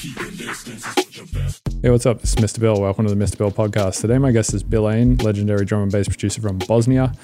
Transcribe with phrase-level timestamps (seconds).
[0.00, 1.59] Keep distance is what your best.
[1.82, 2.22] Hey, what's up?
[2.22, 2.60] Is Mr.
[2.60, 2.78] Bill.
[2.78, 3.38] Welcome to the Mr.
[3.38, 4.02] Bill podcast.
[4.02, 7.14] Today, my guest is Billain, legendary drum and bass producer from Bosnia,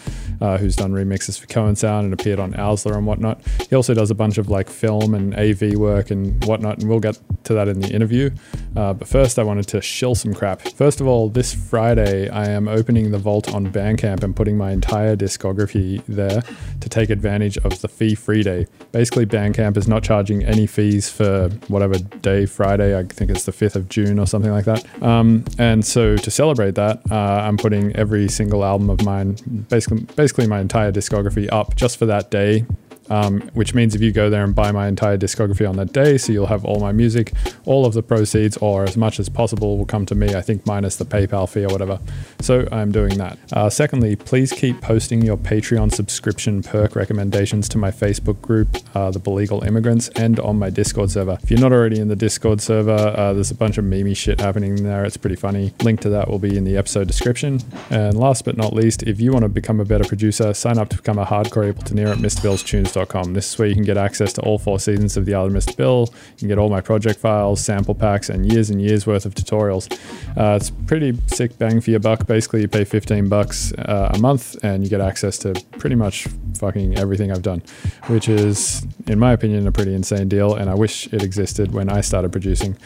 [0.40, 3.42] uh, who's done remixes for KOAN Sound and appeared on Owsla and whatnot.
[3.69, 7.01] He also does a bunch of like film and AV work and whatnot, and we'll
[7.01, 8.30] get to that in the interview.
[8.74, 10.62] Uh, but first, I wanted to shill some crap.
[10.62, 14.70] First of all, this Friday, I am opening the vault on Bandcamp and putting my
[14.70, 16.43] entire discography there
[16.80, 18.66] to take advantage of the fee free day.
[18.91, 23.52] Basically, Bandcamp is not charging any fees for whatever day, Friday, I think it's the
[23.52, 25.02] 5th of June or something like that.
[25.02, 29.36] Um, and so to celebrate that, uh, I'm putting every single album of mine,
[29.69, 32.64] basically, basically my entire discography up just for that day
[33.10, 36.19] um, which means if you go there and buy my entire discography on that day,
[36.19, 37.33] so you'll have all my music,
[37.64, 40.66] all of the proceeds, or as much as possible, will come to me, I think,
[40.66, 41.98] minus the PayPal fee or whatever.
[42.41, 43.38] So I'm doing that.
[43.52, 49.11] Uh, secondly, please keep posting your Patreon subscription perk recommendations to my Facebook group, uh,
[49.11, 51.38] The Billegal Immigrants, and on my Discord server.
[51.42, 54.41] If you're not already in the Discord server, uh, there's a bunch of meme shit
[54.41, 55.05] happening there.
[55.05, 55.72] It's pretty funny.
[55.83, 57.61] Link to that will be in the episode description.
[57.91, 60.88] And last but not least, if you want to become a better producer, sign up
[60.91, 62.42] to become a hardcore Ableton at Mr.
[62.42, 62.62] Bill's
[63.05, 65.77] Tunes this is where you can get access to all four seasons of The Mr.
[65.77, 66.08] Bill.
[66.12, 69.34] You can get all my project files, sample packs, and years and years worth of
[69.34, 69.92] tutorials.
[70.36, 72.27] Uh, it's pretty sick bang for your buck.
[72.27, 76.27] Basically, you pay 15 bucks uh, a month and you get access to pretty much
[76.58, 77.62] fucking everything I've done,
[78.06, 80.55] which is, in my opinion, a pretty insane deal.
[80.55, 82.77] And I wish it existed when I started producing.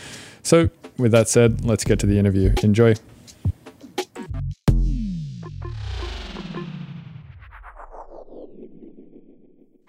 [0.42, 2.52] So, with that said, let's get to the interview.
[2.62, 2.94] Enjoy.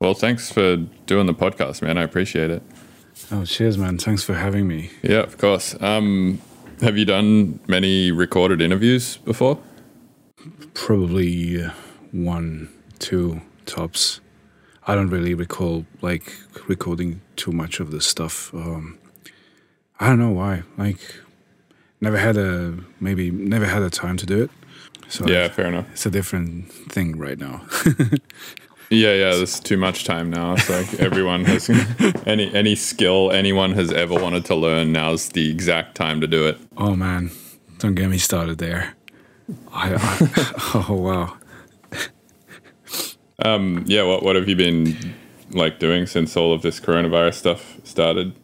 [0.00, 0.76] Well, thanks for
[1.06, 1.98] doing the podcast, man.
[1.98, 2.62] I appreciate it.
[3.30, 3.98] Oh, cheers, man.
[3.98, 4.90] Thanks for having me.
[5.02, 5.74] Yeah, of course.
[5.80, 6.40] Um,
[6.82, 9.58] have you done many recorded interviews before?
[10.74, 11.62] Probably
[12.12, 14.20] one, two tops.
[14.86, 16.32] I don't really recall like
[16.68, 18.52] recording too much of this stuff.
[18.54, 18.98] Um,
[19.98, 20.62] I don't know why.
[20.76, 21.00] Like,
[22.00, 24.50] never had a maybe never had a time to do it.
[25.08, 25.86] So yeah, fair enough.
[25.92, 27.64] It's a different thing right now.
[28.90, 29.36] yeah, yeah.
[29.36, 30.54] There's too much time now.
[30.54, 31.70] It's like everyone has
[32.26, 34.92] any any skill anyone has ever wanted to learn.
[34.92, 36.58] Now's the exact time to do it.
[36.76, 37.30] Oh man,
[37.78, 38.94] don't get me started there.
[39.72, 41.36] I, I oh wow.
[43.44, 43.84] um.
[43.86, 44.02] Yeah.
[44.02, 44.96] What What have you been
[45.50, 48.34] like doing since all of this coronavirus stuff started?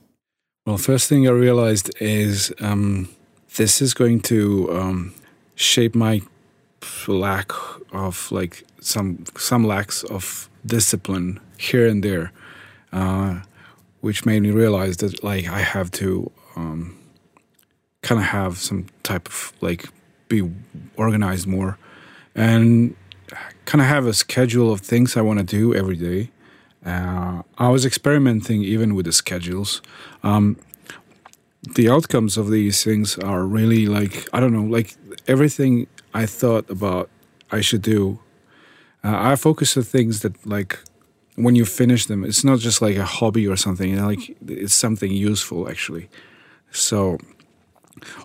[0.64, 3.08] Well, first thing I realized is um,
[3.56, 5.14] this is going to um,
[5.56, 6.22] shape my
[7.08, 7.50] lack
[7.92, 12.32] of like some some lacks of discipline here and there,
[12.92, 13.40] uh,
[14.00, 16.96] which made me realize that like I have to um,
[18.02, 19.88] kind of have some type of like
[20.28, 20.50] be
[20.96, 21.78] organized more
[22.34, 22.96] and
[23.64, 26.30] kind of have a schedule of things I want to do every day.
[26.84, 29.82] Uh, I was experimenting even with the schedules.
[30.22, 30.56] Um,
[31.74, 34.96] the outcomes of these things are really like I don't know, like
[35.28, 37.10] everything I thought about
[37.50, 38.20] I should do.
[39.04, 40.78] Uh, I focus on things that like
[41.36, 43.90] when you finish them, it's not just like a hobby or something.
[43.90, 46.08] You know, like it's something useful actually.
[46.70, 47.18] So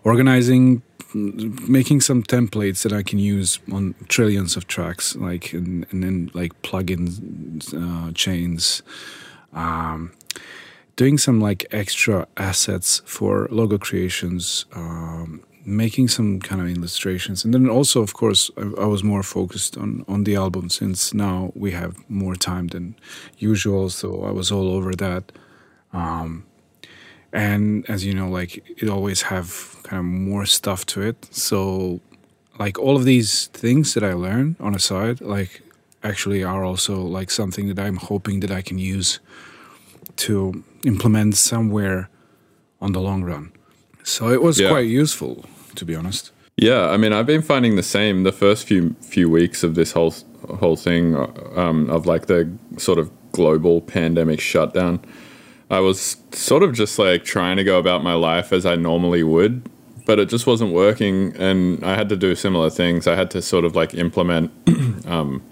[0.03, 0.81] organizing,
[1.13, 6.31] making some templates that I can use on trillions of tracks, like and, and then
[6.33, 8.83] like plugins, uh, chains.
[9.53, 10.11] Um,
[10.95, 17.43] doing some like extra assets for logo creations, um, making some kind of illustrations.
[17.43, 21.13] And then also of course I, I, was more focused on on the album since
[21.13, 22.95] now we have more time than
[23.37, 25.23] usual so i was all over that.
[25.91, 26.45] Um,
[27.33, 31.27] and as you know like it always have kind of more stuff to it.
[31.31, 31.99] So
[32.57, 35.61] like all of these things that i learned on a side like
[36.01, 39.19] actually are also like something that i'm hoping that i can use
[40.15, 42.09] to implement somewhere
[42.79, 43.51] on the long run.
[44.03, 44.69] So it was yeah.
[44.69, 45.45] quite useful
[45.77, 46.31] to be honest.
[46.57, 49.91] Yeah, I mean, I've been finding the same the first few few weeks of this
[49.91, 50.13] whole
[50.59, 51.15] whole thing
[51.55, 54.99] um, of like the sort of global pandemic shutdown.
[55.69, 59.21] I was sort of just like trying to go about my life as I normally
[59.21, 59.69] would,
[60.05, 63.05] but it just wasn't working, and I had to do similar things.
[63.05, 64.51] I had to sort of like implement
[65.05, 65.43] um,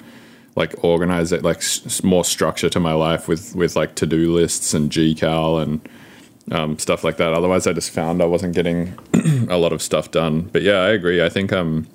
[0.55, 4.33] like organize it, like s- more structure to my life with with like to do
[4.33, 5.87] lists and GCal and
[6.51, 7.33] um, stuff like that.
[7.33, 8.97] Otherwise, I just found I wasn't getting
[9.49, 10.41] a lot of stuff done.
[10.41, 11.23] But yeah, I agree.
[11.23, 11.87] I think um,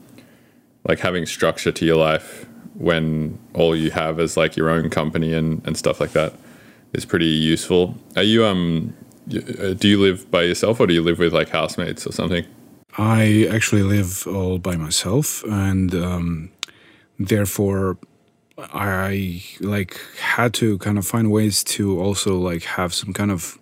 [0.89, 5.35] like having structure to your life when all you have is like your own company
[5.35, 6.33] and, and stuff like that
[6.93, 7.95] is pretty useful.
[8.17, 8.95] Are you um,
[9.29, 12.45] uh, do you live by yourself or do you live with like housemates or something?
[12.99, 16.51] I actually live all by myself, and um,
[17.21, 17.99] therefore,
[18.59, 23.60] I like had to kind of find ways to also like have some kind of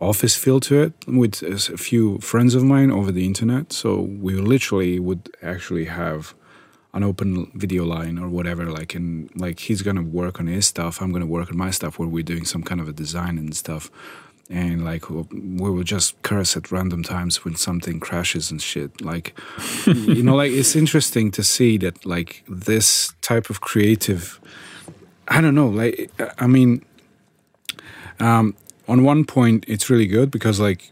[0.00, 3.72] office it with a few friends of mine over the internet.
[3.72, 6.34] So we literally would actually have
[6.92, 8.66] an open video line or whatever.
[8.66, 11.98] Like, and like he's gonna work on his stuff, I'm gonna work on my stuff,
[11.98, 13.90] where we're doing some kind of a design and stuff.
[14.48, 19.00] And like we will just curse at random times when something crashes and shit.
[19.00, 19.38] Like,
[19.86, 24.40] you know, like it's interesting to see that like this type of creative.
[25.28, 25.68] I don't know.
[25.68, 26.84] Like, I mean,
[28.18, 28.56] um,
[28.90, 30.90] on one point, it's really good because like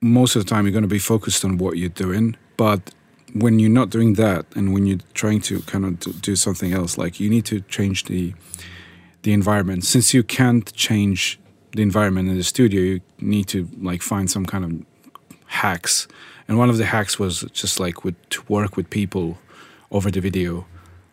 [0.00, 2.94] most of the time you're going to be focused on what you're doing, but
[3.34, 6.96] when you're not doing that and when you're trying to kind of do- something else,
[6.96, 8.34] like you need to change the
[9.22, 9.84] the environment.
[9.84, 11.38] Since you can't change
[11.72, 14.70] the environment in the studio, you need to like find some kind of
[15.46, 16.08] hacks.
[16.48, 19.36] And one of the hacks was just like with, to work with people
[19.90, 20.64] over the video,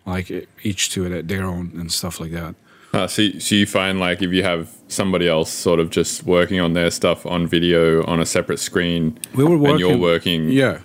[0.06, 0.32] like
[0.64, 2.56] each to their own and stuff like that.
[2.98, 6.60] Uh, so, so you find like if you have somebody else sort of just working
[6.60, 10.50] on their stuff on video on a separate screen, We were and you're working- working,
[10.50, 10.80] Yeah,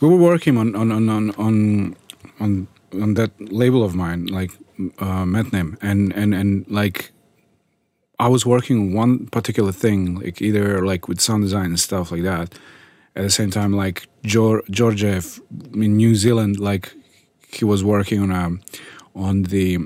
[0.00, 1.96] we were working on on on on on
[2.40, 2.68] on,
[3.04, 4.52] on that label of mine, like
[4.98, 7.10] uh, Metnem, and and and like
[8.20, 12.12] I was working on one particular thing, like either like with sound design and stuff
[12.12, 12.54] like that.
[13.16, 16.94] At the same time, like George in New Zealand, like
[17.48, 18.60] he was working on um
[19.14, 19.78] on the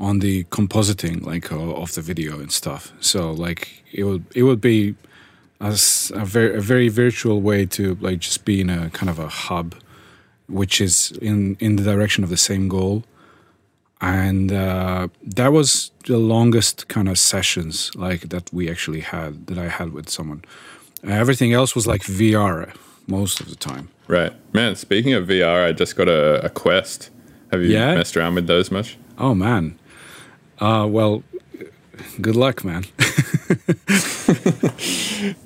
[0.00, 2.92] on the compositing like uh, of the video and stuff.
[3.00, 4.94] So like it would it would be
[5.60, 9.18] as a very a very virtual way to like just be in a kind of
[9.18, 9.74] a hub,
[10.48, 13.02] which is in in the direction of the same goal.
[14.00, 19.58] And uh, that was the longest kind of sessions like that we actually had that
[19.58, 20.44] I had with someone.
[21.02, 22.72] everything else was like VR
[23.06, 23.88] most of the time.
[24.06, 24.32] right?
[24.52, 27.10] Man, speaking of VR, I just got a, a Quest.
[27.50, 27.94] Have you Yeah?
[27.94, 28.96] messed around with those much?
[29.16, 29.78] Oh man.
[30.60, 31.22] Uh, well,
[32.20, 32.84] good luck, man.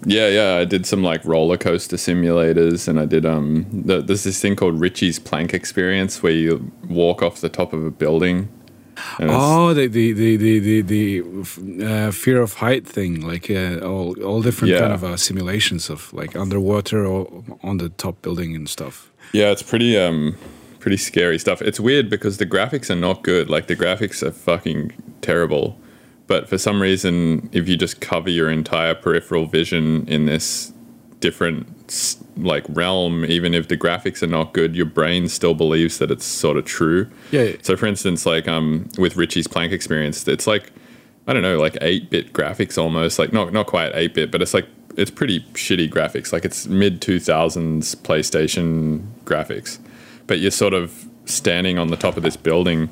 [0.05, 0.57] Yeah, yeah.
[0.57, 3.67] I did some like roller coaster simulators, and I did um.
[3.73, 7.85] The, there's this thing called Richie's Plank Experience, where you walk off the top of
[7.85, 8.49] a building.
[9.21, 14.15] Oh, the the the the the, the uh, fear of height thing, like uh, all
[14.23, 14.81] all different Yeah.
[14.81, 19.11] kind of uh, simulations of like underwater or on the top building and stuff.
[19.33, 20.35] Yeah, it's pretty um
[20.83, 21.63] pretty scary stuff.
[21.63, 23.49] It's weird because the graphics are not good.
[23.49, 24.93] Like the graphics are fucking
[25.23, 25.79] terrible.
[26.27, 30.73] But for some reason, if you just cover your entire peripheral vision in this
[31.21, 31.69] different
[32.37, 36.25] like realm, even if the graphics are not good, your brain still believes that it's
[36.25, 37.09] sort of true.
[37.31, 37.53] Yeah.
[37.63, 40.73] So for instance, like um with Richie's Plank experience, it's like
[41.29, 43.21] I don't know, like eight bit graphics almost.
[43.21, 46.33] Like not not quite eight bit, but it's like it's pretty shitty graphics.
[46.33, 49.79] Like it's mid two thousands PlayStation graphics.
[50.27, 52.89] But you're sort of standing on the top of this building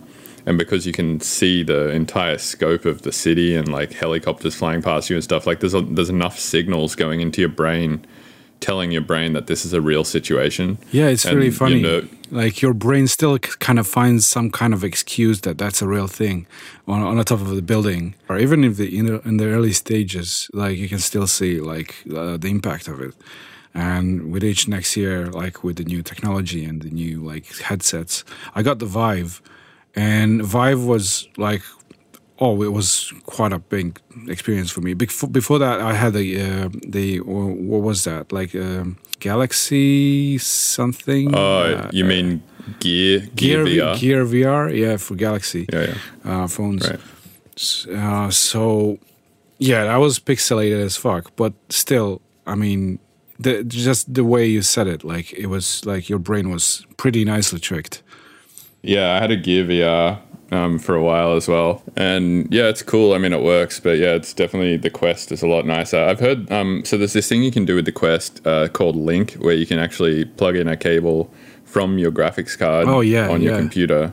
[0.46, 4.82] and because you can see the entire scope of the city and like helicopters flying
[4.82, 8.04] past you and stuff, like there's a, there's enough signals going into your brain
[8.60, 10.76] telling your brain that this is a real situation.
[10.92, 12.08] Yeah, it's And really funny.
[12.30, 16.06] like your brain still kind of finds some kind of excuse that that's a real
[16.06, 16.46] thing
[16.86, 19.46] on, on the top of the building, or even if the in the, in the
[19.46, 23.14] early stages, like you can still see like uh, the impact of it.
[23.74, 28.24] And with each next year, like with the new technology and the new like headsets,
[28.54, 29.40] I got the Vive,
[29.94, 31.62] and Vive was like
[32.42, 34.94] oh, it was quite a big experience for me.
[34.94, 41.34] Before, before that, I had the uh, the what was that like um, Galaxy something?
[41.34, 42.42] Oh, Uh, you mean
[42.80, 44.00] Gear Gear, Gear VR?
[44.00, 46.42] Gear VR, yeah, for Galaxy Yeah, yeah.
[46.44, 46.88] uh, phones.
[46.88, 47.00] Right.
[47.94, 48.98] Uh, so
[49.58, 52.98] yeah, that was pixelated as fuck, but still, I mean,
[53.42, 57.24] the, just the way you said it, like it was like your brain was pretty
[57.24, 58.02] nicely tricked.
[58.82, 60.18] Yeah, I had a Gear VR
[60.52, 63.12] um, for a while as well, and yeah, it's cool.
[63.14, 65.98] I mean, it works, but yeah, it's definitely the Quest is a lot nicer.
[65.98, 68.96] I've heard um, so there's this thing you can do with the Quest uh, called
[68.96, 71.30] Link, where you can actually plug in a cable
[71.64, 73.58] from your graphics card Oh, yeah, on your yeah.
[73.58, 74.12] computer,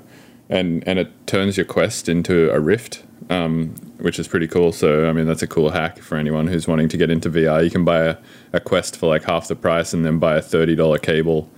[0.50, 3.04] and and it turns your Quest into a Rift.
[3.30, 4.72] Um, which is pretty cool.
[4.72, 7.64] So, I mean, that's a cool hack for anyone who's wanting to get into VR.
[7.64, 8.18] You can buy a,
[8.54, 11.50] a Quest for like half the price and then buy a $30 cable,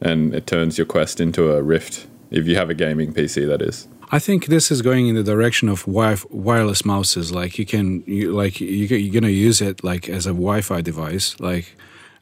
[0.00, 3.62] and it turns your Quest into a Rift if you have a gaming PC, that
[3.62, 3.88] is.
[4.10, 7.32] I think this is going in the direction of wi- wireless mouses.
[7.32, 11.38] Like you can, you, like you, you're gonna use it like as a Wi-Fi device,
[11.40, 11.76] like,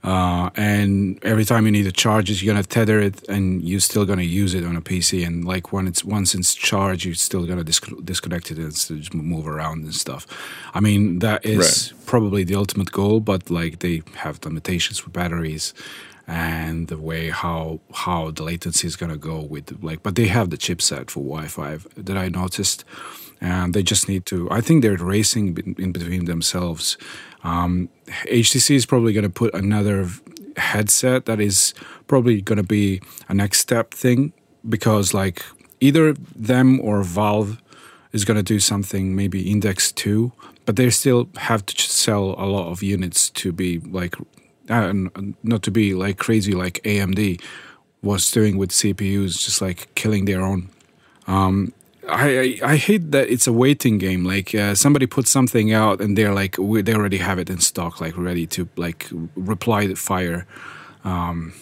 [0.05, 3.81] uh, and every time you need to charge it, you're gonna tether it, and you're
[3.81, 5.27] still gonna use it on a PC.
[5.27, 9.15] And like when it's once it's charged, you're still gonna disc- disconnect it and just
[9.15, 10.27] move around and stuff.
[10.75, 15.73] I mean, that is probably the ultimate goal, but like they have limitations with batteries
[16.27, 20.51] and the way how how the latency is gonna go with like but they have
[20.51, 22.85] the chipset for Wi-Fi that I noticed
[23.45, 26.97] and they just need to I think they're racing in between themselves.
[27.45, 30.09] Um, HTC is probably gonna put another
[30.57, 31.75] headset that is
[32.07, 34.33] probably gonna be a next step thing
[34.67, 35.45] because like
[35.81, 37.61] either them or Valve
[38.13, 40.33] is going to do something maybe index 2
[40.65, 44.15] but they still have to sell a lot of units to be like
[44.71, 44.93] uh,
[45.43, 47.43] not to be like crazy like AMD
[48.01, 50.69] was doing with CPUs just like killing their own.
[51.27, 51.73] Um,
[52.09, 54.25] I, I I hate that it's a waiting game.
[54.25, 57.59] Like uh, somebody puts something out and they're like we, they already have it in
[57.59, 60.47] stock, like ready to like reply the fire.
[61.05, 61.53] Um,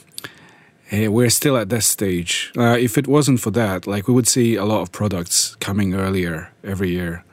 [0.90, 2.52] eh, we're still at that stage.
[2.56, 5.94] Uh, if it wasn't for that, like we would see a lot of products coming
[5.94, 7.24] earlier every year,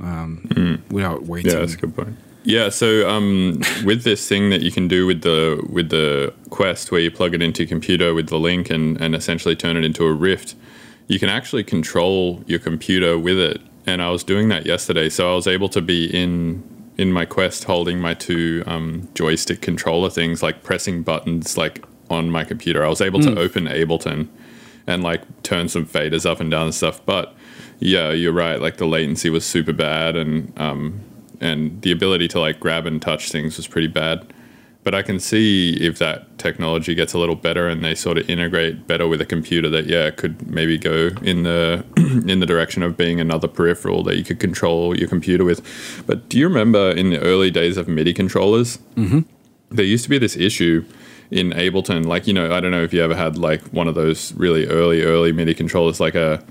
[0.00, 1.52] um, without waiting.
[1.52, 2.16] Yeah, that's a good point.
[2.42, 6.90] Yeah, so um, with this thing that you can do with the with the Quest,
[6.90, 9.84] where you plug it into your computer with the link and, and essentially turn it
[9.84, 10.54] into a Rift,
[11.10, 13.60] you can actually control your computer with it.
[13.84, 16.62] And I was doing that yesterday, so I was able to be in
[16.96, 22.30] in my Quest holding my two um, joystick controller things, like pressing buttons, like on
[22.30, 22.84] my computer.
[22.84, 24.28] I was able to open Ableton
[24.86, 27.04] and like turn some faders up and down and stuff.
[27.04, 27.34] But
[27.80, 28.60] yeah, you're right.
[28.60, 31.00] Like the latency was super bad, and um,
[31.40, 34.32] and the ability to like grab and touch things was pretty bad.
[34.82, 38.30] But I can see if that technology gets a little better and they sort of
[38.30, 41.84] integrate better with a computer that yeah could maybe go in the
[42.26, 45.60] in the direction of being another peripheral that you could control your computer with.
[46.06, 48.78] But do you remember in the early days of MIDI controllers?
[48.96, 49.20] Mm-hmm.
[49.70, 50.84] There used to be this issue
[51.30, 53.94] in Ableton, like you know, I don't know if you ever had like one of
[53.94, 56.42] those really early early MIDI controllers, like a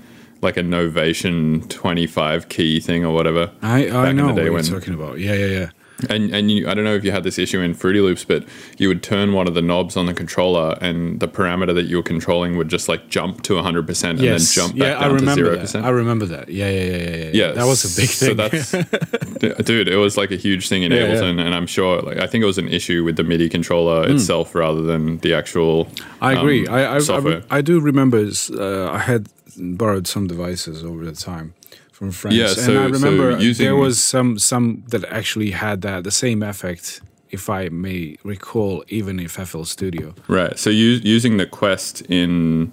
[0.42, 3.50] like a Novation 25 key thing or whatever.
[3.60, 5.18] I, I know what when- you're talking about.
[5.18, 5.70] Yeah, yeah, yeah.
[6.08, 8.44] And and you, I don't know if you had this issue in Fruity Loops, but
[8.78, 11.96] you would turn one of the knobs on the controller, and the parameter that you
[11.96, 14.54] were controlling would just like jump to 100 percent and yes.
[14.54, 15.84] then jump yeah, back I down to zero percent.
[15.84, 16.48] I remember that.
[16.48, 17.16] Yeah, yeah, yeah, yeah.
[17.16, 17.30] yeah.
[17.32, 18.36] Yeah, that was a big so thing.
[18.36, 18.70] that's-
[19.64, 21.14] dude, it was like a huge thing in Yeah, yeah.
[21.14, 24.08] Ableton, and I'm sure, like, I think it was an issue with the MIDI controller
[24.08, 25.88] itself rather than the actual.
[26.20, 26.66] I agree.
[26.66, 26.98] um, I, I.
[26.98, 28.18] I I do remember.
[28.18, 31.54] Uh, I had borrowed some devices over the time
[32.00, 35.50] from friends, Yeah, and so- I remember so using- there was some some that actually
[35.50, 40.14] had that the same effect, if I may recall, even in FL Studio.
[40.26, 40.58] Right.
[40.58, 42.72] So using the Quest in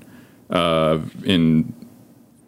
[0.50, 1.74] uh, in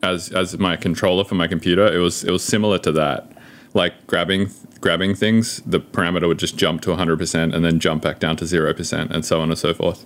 [0.01, 3.29] as as my controller for my computer, it was it was similar to that.
[3.73, 8.19] Like grabbing grabbing things, the parameter would just jump to 100% and then jump back
[8.19, 10.05] down to 0% and so on and so forth.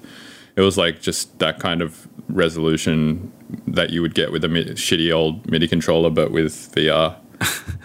[0.55, 3.31] It was like just that kind of resolution
[3.67, 7.15] that you would get with a mi- shitty old MIDI controller, but with VR.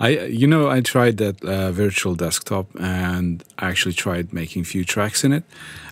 [0.00, 4.64] I, you know, I tried that uh, virtual desktop, and I actually tried making a
[4.64, 5.44] few tracks in it.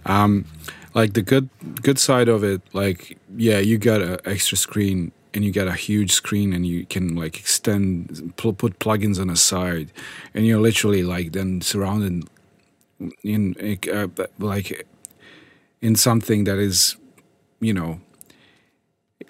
[0.06, 0.46] Um,
[0.94, 1.48] like the good
[1.82, 5.72] good side of it, like yeah, you got an extra screen and you get a
[5.72, 9.90] huge screen, and you can like extend, pl- put plugins on the side,
[10.34, 12.28] and you're literally like then surrounded
[13.22, 14.86] in uh, like
[15.80, 16.96] in something that is,
[17.60, 18.00] you know,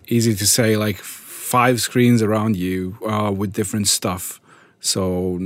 [0.08, 4.40] easy to say like five screens around you uh, with different stuff.
[4.80, 5.38] So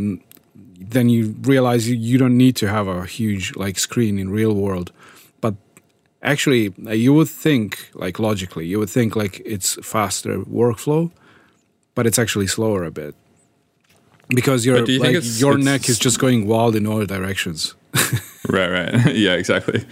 [0.81, 4.55] then you realize you, you don't need to have a huge like screen in real
[4.55, 4.93] world.
[5.41, 5.55] But
[6.23, 11.11] actually uh, you would think like logically you would think like it's faster workflow
[11.95, 13.15] but it's actually slower a bit.
[14.29, 17.75] Because your you like it's- your it's- neck is just going wild in all directions
[18.49, 19.15] Right, right.
[19.15, 19.85] yeah, exactly.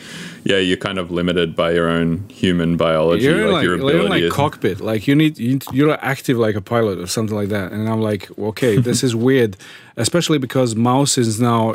[0.45, 3.91] Yeah, you're kind of limited by your own human biology, you're like, like, your you're
[3.91, 4.23] in ability.
[4.27, 7.73] like cockpit like you need you, you're active like a pilot or something like that
[7.73, 9.57] and i'm like okay this is weird
[9.97, 11.75] especially because mouse is now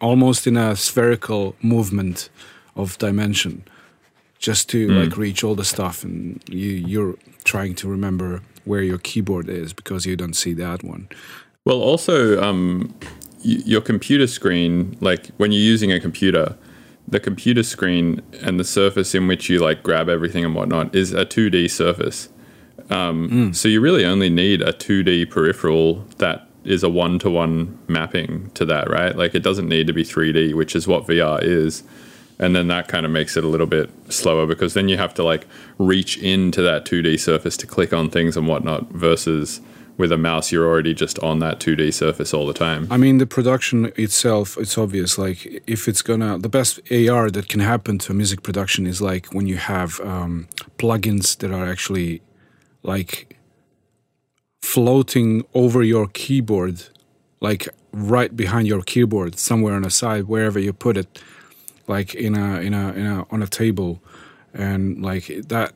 [0.00, 2.30] almost in a spherical movement
[2.74, 3.62] of dimension
[4.38, 8.98] just to like reach all the stuff and you you're trying to remember where your
[8.98, 11.08] keyboard is because you don't see that one
[11.64, 12.94] Well, also, um,
[13.42, 16.56] your computer screen, like when you're using a computer,
[17.06, 21.12] the computer screen and the surface in which you like grab everything and whatnot is
[21.12, 22.28] a 2D surface.
[22.90, 27.78] Um, So you really only need a 2D peripheral that is a one to one
[27.88, 29.16] mapping to that, right?
[29.16, 31.82] Like it doesn't need to be 3D, which is what VR is.
[32.40, 35.12] and then that kind of makes it a little bit slower because then you have
[35.14, 35.44] to like
[35.78, 39.60] reach into that 2D surface to click on things and whatnot versus
[39.98, 42.86] with a mouse you're already just on that 2D surface all the time.
[42.90, 45.18] I mean, the production itself, it's obvious.
[45.18, 49.02] Like, if it's gonna, the best AR that can happen to a music production is
[49.02, 52.22] like when you have um, plugins that are actually
[52.84, 53.36] like
[54.62, 56.84] floating over your keyboard,
[57.40, 61.20] like right behind your keyboard, somewhere on the side, wherever you put it,
[61.88, 64.00] like in a in a in a on a table,
[64.54, 65.72] and like that,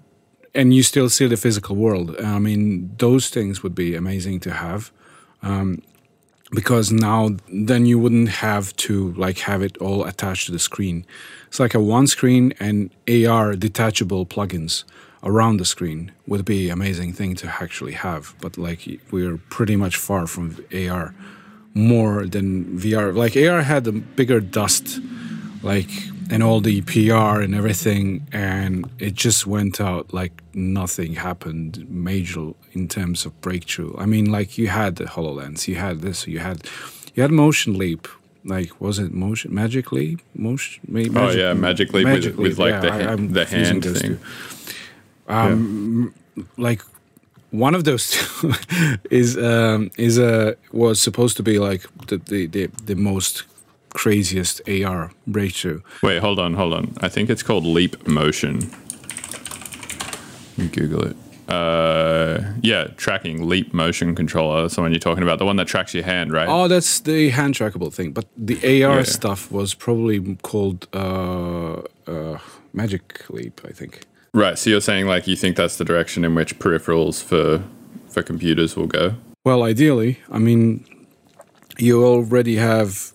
[0.55, 2.17] and you still see the physical world.
[2.21, 4.93] I mean, those things would be amazing to have
[5.43, 5.83] um,
[6.53, 11.07] because now then you wouldn't have to like have it all attached to the screen.
[11.49, 14.85] It's like a one screen and AR detachable plugins
[15.25, 18.35] around the screen would be amazing thing to actually have.
[18.41, 21.15] But like we're pretty much far from AR
[21.75, 23.15] more than VR.
[23.15, 25.01] Like AR had a bigger dust,
[25.63, 25.91] like
[26.33, 28.73] and all the PR and everything, and
[29.07, 33.93] it just went out like nothing happened major in terms of breakthrough.
[34.05, 36.57] I mean, like you had the Hololens, you had this, you had
[37.15, 38.09] you had Motion Leap.
[38.45, 40.19] Like was it motion Magic Leap?
[40.35, 40.83] Motion?
[40.89, 44.19] Ma- Oh yeah, Magic Leap with, with like the, I- ha- the hand thing.
[45.29, 46.13] Um,
[46.57, 46.83] like
[47.51, 48.11] one of those
[48.41, 48.53] two
[49.11, 53.45] is um, is a was supposed to be like the the, the, the most
[53.95, 55.81] craziest AR breakthrough.
[56.03, 56.95] Wait, hold on, hold on.
[57.01, 58.71] I think it's called Leap Motion.
[60.57, 61.17] You Google it.
[61.49, 64.63] Uh, yeah, tracking Leap Motion controller.
[64.63, 65.39] That's the one you're talking about.
[65.39, 66.49] The one that tracks your hand, right?
[66.49, 68.13] Oh, that's the hand trackable thing.
[68.13, 69.03] But the AR Yeah.
[69.03, 72.39] stuff was probably called uh, uh,
[72.73, 74.03] Magic Leap, I think.
[74.35, 74.59] Right.
[74.59, 77.63] So you're saying like you think that's the direction in which peripherals for
[78.09, 79.15] for computers will go?
[79.45, 80.85] Well, ideally, I mean,
[81.79, 83.13] you already have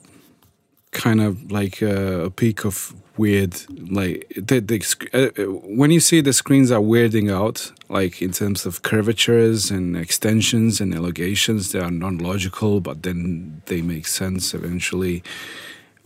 [0.98, 3.54] kind of like a, a peak of weird,
[3.92, 4.80] like the, the
[5.13, 5.46] uh, uh,
[5.82, 10.82] when you see the screens are weirding out, like in terms of curvatures and extensions
[10.82, 15.24] and elongations, they are non-logical, but then they make sense eventually.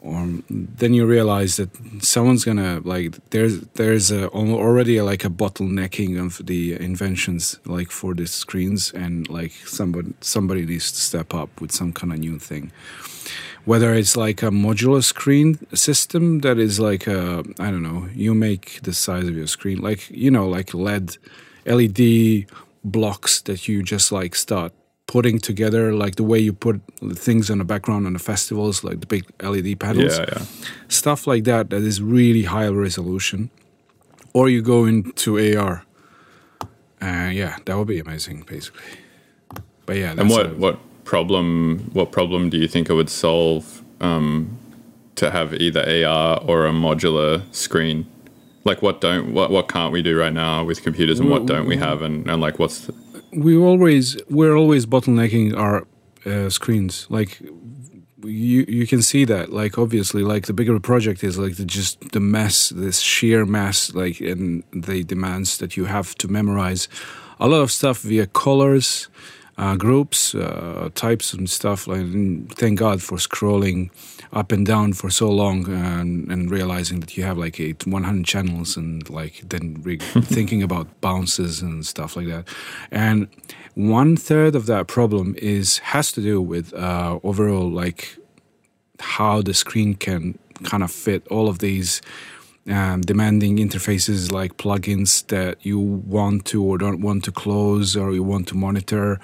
[0.04, 1.70] Or then you realize that
[2.04, 7.92] someone's gonna like there's there's a, al- already like a bottlenecking of the inventions like
[7.92, 12.18] for the screens and like somebody somebody needs to step up with some kind of
[12.18, 12.72] new thing
[13.66, 18.34] whether it's like a modular screen system that is like a I don't know, you
[18.34, 21.18] make the size of your screen like you know like LED
[21.66, 22.46] LED
[22.84, 24.74] blocks that you just like start
[25.06, 26.82] putting together like the way you put
[27.14, 30.18] things on the background on the festivals like the big LED panels.
[30.18, 30.46] Yeah, yeah.
[30.88, 33.50] stuff like that that is really high resolution.
[34.34, 35.86] Or you go into AR
[37.02, 38.82] uh, yeah that would be amazing basically.
[39.86, 43.84] But yeah And that's what what problem what problem do you think it would solve
[44.00, 44.58] um,
[45.16, 48.06] to have either AR or a modular screen?
[48.64, 51.68] Like what don't what what can't we do right now with computers and what don't
[51.68, 52.94] we have and, and like what's the,
[53.34, 55.88] we always we're always bottlenecking our
[56.26, 57.42] uh, screens like
[58.24, 61.66] you you can see that like obviously like the bigger the project is like the
[61.66, 66.88] just the mass this sheer mass like and the demands that you have to memorize
[67.40, 69.08] a lot of stuff via colors
[69.62, 73.90] uh, groups uh, types and stuff and thank god for scrolling
[74.34, 78.26] up and down for so long and, and realizing that you have like eight, 100
[78.26, 82.48] channels and like then re- thinking about bounces and stuff like that.
[82.92, 83.28] And
[83.76, 88.18] one third of that problem is has to do with uh, overall like
[89.00, 92.02] how the screen can kind of fit all of these
[92.70, 98.12] um, demanding interfaces like plugins that you want to or don't want to close or
[98.12, 99.20] you want to monitor.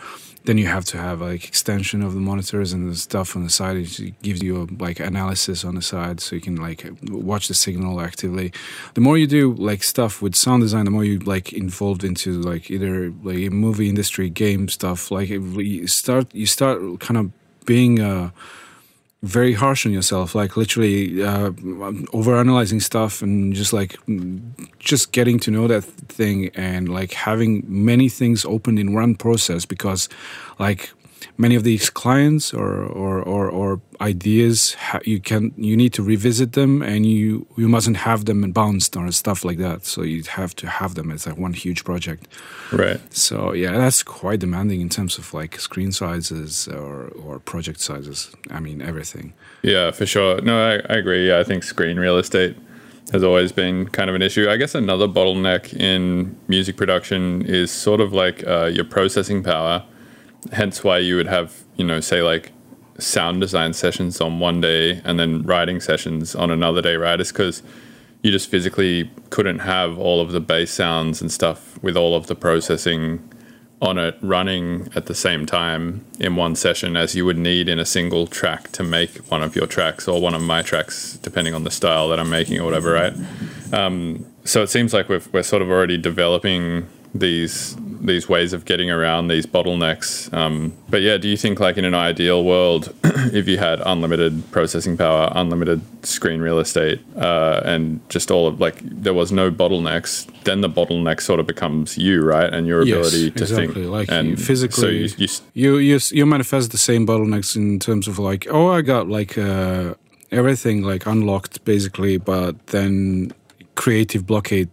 [0.46, 3.50] Then you have to have like extension of the monitors and the stuff on the
[3.50, 3.76] side.
[3.76, 8.00] It gives you like analysis on the side so you can like watch the signal
[8.00, 8.54] actively.
[8.94, 12.42] The more you do like stuff with sound design the more you like involved into
[12.42, 17.32] like either like movie industry game stuff like you start you start kind of
[17.66, 18.34] being a
[19.28, 21.52] very harsh on yourself like literally uh,
[22.14, 23.98] over analyzing stuff and just like
[24.80, 29.66] just getting to know that thing and like having many things open in one process
[29.66, 30.10] because
[30.60, 30.92] like
[31.38, 33.50] many of these clients or or, or
[34.12, 38.92] ideas you can you need to revisit them and you you mustn't have them bounced
[38.98, 42.28] or stuff like that so you have to have them as like one huge project
[42.72, 43.00] right?
[43.14, 48.32] so yeah, that's quite demanding in terms of like screen sizes or or project sizes.
[48.50, 49.34] I mean everything.
[49.64, 50.42] Yeah, for sure.
[50.42, 51.28] No, I, I agree.
[51.28, 52.56] Yeah, I think screen real estate
[53.12, 54.50] has always been kind of an issue.
[54.50, 59.84] I guess another bottleneck in music production is sort of like uh, your processing power.
[60.52, 62.52] Hence, why you would have, you know, say like
[63.00, 67.20] sound design sessions on one day and then writing sessions on another day, right?
[67.20, 67.64] Is because
[68.24, 72.28] you just physically couldn't have all of the bass sounds and stuff with all of
[72.28, 73.28] the processing
[73.80, 77.78] on it running at the same time in one session as you would need in
[77.78, 81.54] a single track to make one of your tracks or one of my tracks, depending
[81.54, 83.14] on the style that I'm making or whatever, right?
[83.72, 88.90] Um, so it seems like we're sort of already developing these these ways of getting
[88.90, 90.32] around these bottlenecks.
[90.34, 94.50] Um, but yeah, do you think like in an ideal world, if you had unlimited
[94.52, 99.52] processing power, unlimited screen real estate, uh, and just all of like there was no
[99.52, 103.74] bottlenecks, then the bottleneck sort of becomes you, right, and your Yes, ability to exactly.
[103.74, 103.88] think.
[103.90, 108.08] Like and physically, so you, you you you you manifest the same bottlenecks in terms
[108.08, 109.96] of like, oh, I got like uh,
[110.32, 113.32] everything like unlocked basically, but then
[113.76, 114.70] creative blockade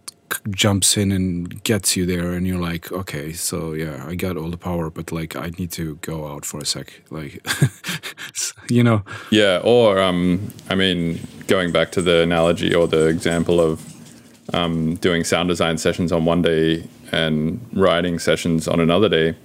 [0.49, 4.49] jumps in and gets you there, and you're like, okay, so yeah, I got all
[4.49, 7.45] the power, but like I need to go out for a sec, like,
[8.69, 13.59] you know, Yeah, or um, I mean, going back to the analogy or the example
[13.59, 13.81] of
[14.53, 19.35] um, doing sound design sessions on one day and writing sessions on another day,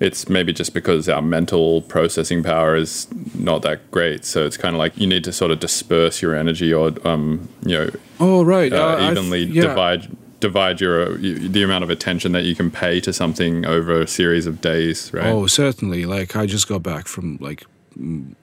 [0.00, 4.24] it's maybe just because our mental processing power is not that great.
[4.24, 7.48] So it's kind of like you need to sort of disperse your energy or um,
[7.64, 9.62] you know oh right, uh, uh, I th- evenly yeah.
[9.62, 11.16] divide divide your
[11.56, 14.98] the amount of attention that you can pay to something over a series of days,
[15.14, 15.32] right?
[15.32, 16.04] Oh, certainly.
[16.16, 17.60] Like I just got back from like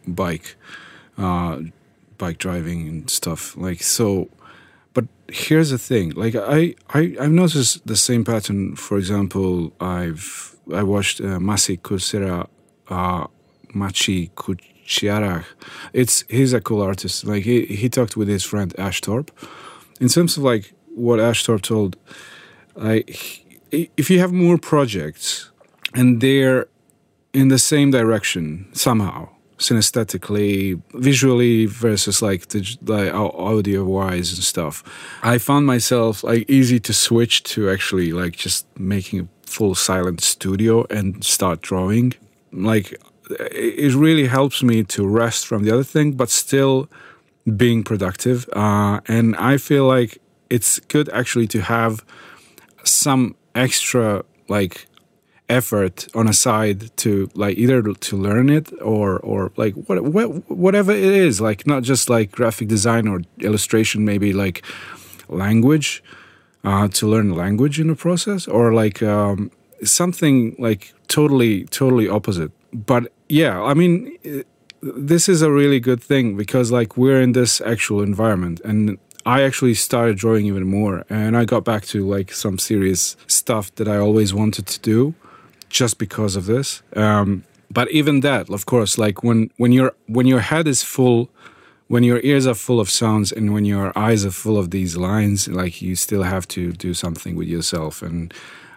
[0.07, 0.47] bike,
[1.17, 1.59] uh,
[2.17, 3.55] bike driving and stuff.
[3.55, 4.29] Like so,
[4.95, 6.07] but here's the thing.
[6.23, 6.59] Like I,
[6.99, 8.75] I, I've noticed the same pattern.
[8.75, 11.77] For example, I've I watched uh, Masi
[12.89, 13.27] uh,
[13.81, 15.45] Maciej Kuciara.
[15.93, 17.25] It's he's a cool artist.
[17.25, 19.31] Like he he talked with his friend Ash Thorpe.
[19.99, 21.97] In terms of like what Ash Thorpe told,
[22.79, 23.03] I,
[23.71, 25.51] if you have more projects
[25.93, 26.67] and they're
[27.33, 32.47] in the same direction somehow synesthetically visually versus like
[32.81, 34.83] like audio wise and stuff
[35.21, 40.21] i found myself like easy to switch to actually like just making a full silent
[40.21, 42.13] studio and start drawing.
[42.51, 42.99] Like
[43.29, 46.89] it really helps me to rest from the other thing but still
[47.55, 48.49] being productive.
[48.53, 50.19] Uh, and i feel like
[50.51, 52.05] it's good actually to have
[52.83, 54.85] some extra like
[55.49, 60.27] effort on a side to like either to learn it or or like what, what
[60.49, 64.63] whatever it is like not just like graphic design or illustration maybe like
[65.27, 66.03] language
[66.63, 69.49] uh, to learn language in the process or like um,
[69.83, 72.51] something like totally totally opposite.
[72.73, 74.17] But yeah i mean
[74.81, 79.43] this is a really good thing because like we're in this actual environment and I
[79.43, 83.87] actually started drawing even more and I got back to like some serious stuff that
[83.87, 85.13] I always wanted to do
[85.69, 86.81] just because of this.
[86.95, 91.29] Um, but even that, of course, like when when your when your head is full,
[91.87, 94.97] when your ears are full of sounds, and when your eyes are full of these
[94.97, 98.01] lines, like you still have to do something with yourself.
[98.01, 98.33] And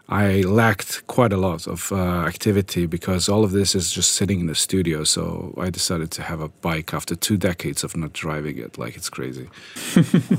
[0.08, 4.40] I lacked quite a lot of uh, activity because all of this is just sitting
[4.40, 5.02] in the studio.
[5.04, 8.76] So I decided to have a bike after two decades of not driving it.
[8.78, 9.48] Like it's crazy.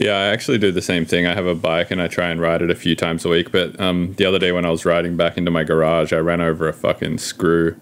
[0.00, 1.26] Yeah, I actually do the same thing.
[1.26, 3.50] I have a bike and I try and ride it a few times a week.
[3.50, 6.40] But um, the other day when I was riding back into my garage, I ran
[6.40, 7.74] over a fucking screw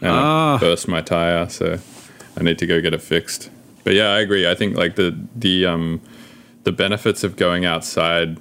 [0.00, 0.56] and Ah.
[0.56, 1.46] I burst my tire.
[1.50, 1.78] So
[2.38, 3.50] I need to go get it fixed.
[3.84, 4.48] But yeah, I agree.
[4.48, 6.00] I think like the the um,
[6.64, 8.38] the benefits of going outside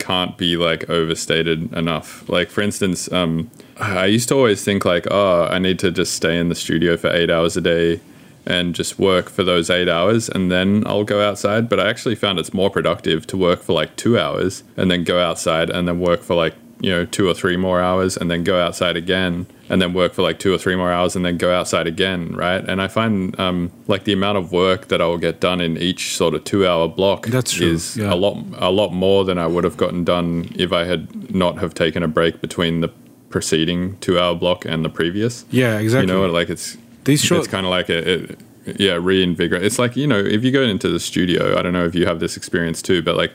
[0.00, 2.28] can't be like overstated enough.
[2.28, 6.14] Like for instance, um, I used to always think like, oh, I need to just
[6.14, 8.00] stay in the studio for eight hours a day
[8.46, 11.68] and just work for those eight hours and then I'll go outside.
[11.68, 15.04] But I actually found it's more productive to work for like two hours and then
[15.04, 18.30] go outside and then work for like, you know, two or three more hours and
[18.30, 21.24] then go outside again and then work for like two or three more hours and
[21.24, 22.66] then go outside again, right?
[22.68, 25.76] And I find um, like the amount of work that I will get done in
[25.78, 28.12] each sort of two hour block That's true, is yeah.
[28.12, 31.58] a lot a lot more than I would have gotten done if I had not
[31.58, 32.88] have taken a break between the
[33.28, 35.44] preceding two hour block and the previous.
[35.50, 36.12] Yeah, exactly.
[36.12, 38.40] You know, like it's These short- it's kind of like a, it,
[38.76, 39.62] yeah, reinvigorate.
[39.62, 42.06] It's like you know, if you go into the studio, I don't know if you
[42.06, 43.32] have this experience too, but like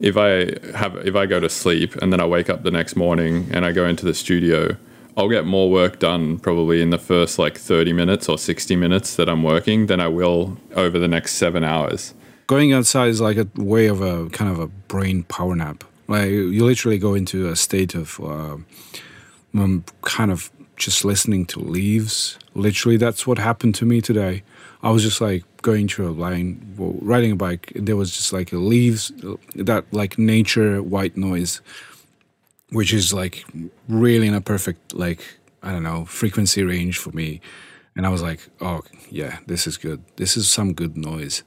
[0.00, 2.96] if I have if I go to sleep and then I wake up the next
[2.96, 4.76] morning and I go into the studio,
[5.16, 9.16] I'll get more work done probably in the first like 30 minutes or 60 minutes
[9.16, 12.14] that I'm working than I will over the next 7 hours.
[12.46, 15.84] going outside is like a way of a kind of a brain power nap.
[16.06, 18.56] Like you literally go into a state of uh,
[19.54, 22.38] um, kind of just listening to leaves.
[22.54, 24.42] Literally, that's what happened to me today.
[24.82, 27.72] I was just like going through a line, well, riding a bike.
[27.74, 29.12] There was just like leaves,
[29.54, 31.60] that like nature white noise,
[32.70, 33.44] which is like
[33.88, 37.40] really in a perfect like I don't know frequency range for me.
[37.96, 40.04] And I was like, oh yeah, this is good.
[40.16, 41.42] This is some good noise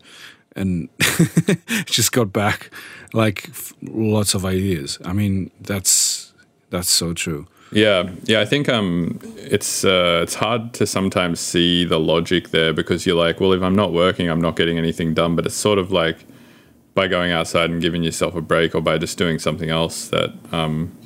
[0.56, 0.90] and
[1.86, 2.72] just got back
[3.14, 3.50] like
[3.82, 4.98] lots of ideas.
[5.04, 6.34] I mean, that's
[6.70, 7.48] that's so true.
[7.72, 8.42] Yeah, yeah.
[8.42, 13.16] I think um, it's uh, it's hard to sometimes see the logic there because you're
[13.16, 15.36] like, well, if I'm not working, I'm not getting anything done.
[15.36, 16.26] But it's sort of like
[16.94, 20.34] by going outside and giving yourself a break, or by just doing something else that
[20.52, 20.98] um,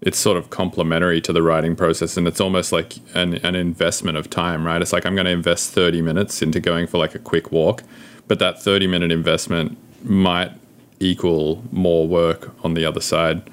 [0.00, 4.18] it's sort of complementary to the writing process, and it's almost like an an investment
[4.18, 4.82] of time, right?
[4.82, 7.84] It's like I'm going to invest 30 minutes into going for like a quick walk,
[8.26, 10.50] but that 30 minute investment might
[10.98, 13.48] equal more work on the other side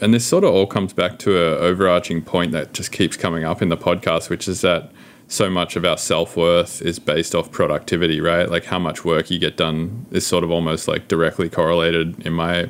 [0.00, 3.44] and this sort of all comes back to an overarching point that just keeps coming
[3.44, 4.90] up in the podcast, which is that
[5.28, 8.50] so much of our self worth is based off productivity, right?
[8.50, 12.32] Like how much work you get done is sort of almost like directly correlated in
[12.32, 12.68] my,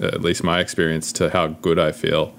[0.00, 2.34] at least my experience, to how good I feel.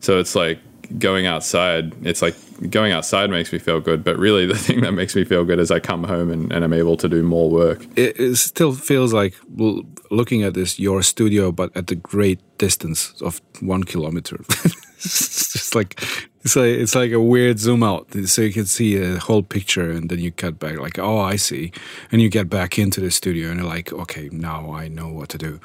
[0.00, 0.58] So it's like
[0.98, 1.94] going outside.
[2.06, 2.34] It's like
[2.70, 5.58] going outside makes me feel good, but really the thing that makes me feel good
[5.58, 7.84] is I come home and, and I'm able to do more work.
[7.96, 12.40] It, it still feels like well, looking at this your studio, but at the great
[12.58, 14.40] distance of one kilometer.
[14.96, 16.00] it's just like
[16.42, 19.90] it's like it's like a weird zoom out, so you can see a whole picture,
[19.90, 20.78] and then you cut back.
[20.78, 21.72] Like, oh, I see,
[22.12, 25.28] and you get back into the studio, and you're like, okay, now I know what
[25.30, 25.60] to do.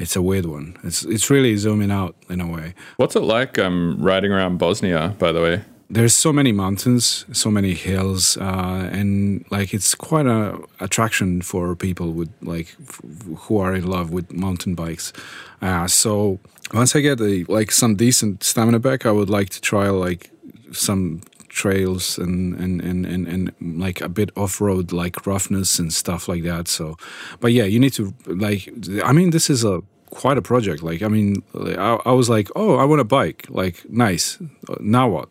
[0.00, 0.76] It's a weird one.
[0.82, 2.74] It's it's really zooming out in a way.
[2.96, 5.62] What's it like um, riding around Bosnia, by the way?
[5.90, 11.74] there's so many mountains, so many hills, uh, and like it's quite a attraction for
[11.74, 13.00] people with like f-
[13.38, 15.12] who are in love with mountain bikes.
[15.60, 16.38] Uh, so
[16.72, 20.30] once I get a, like some decent stamina back, I would like to try like
[20.70, 25.92] some trails and and, and, and and like a bit off road like roughness and
[25.92, 26.68] stuff like that.
[26.68, 26.96] So,
[27.40, 28.72] but yeah, you need to like.
[29.02, 30.82] I mean, this is a quite a project.
[30.82, 33.46] Like, I mean, I, I was like, oh, I want a bike.
[33.48, 34.38] Like, nice.
[34.80, 35.28] Now what?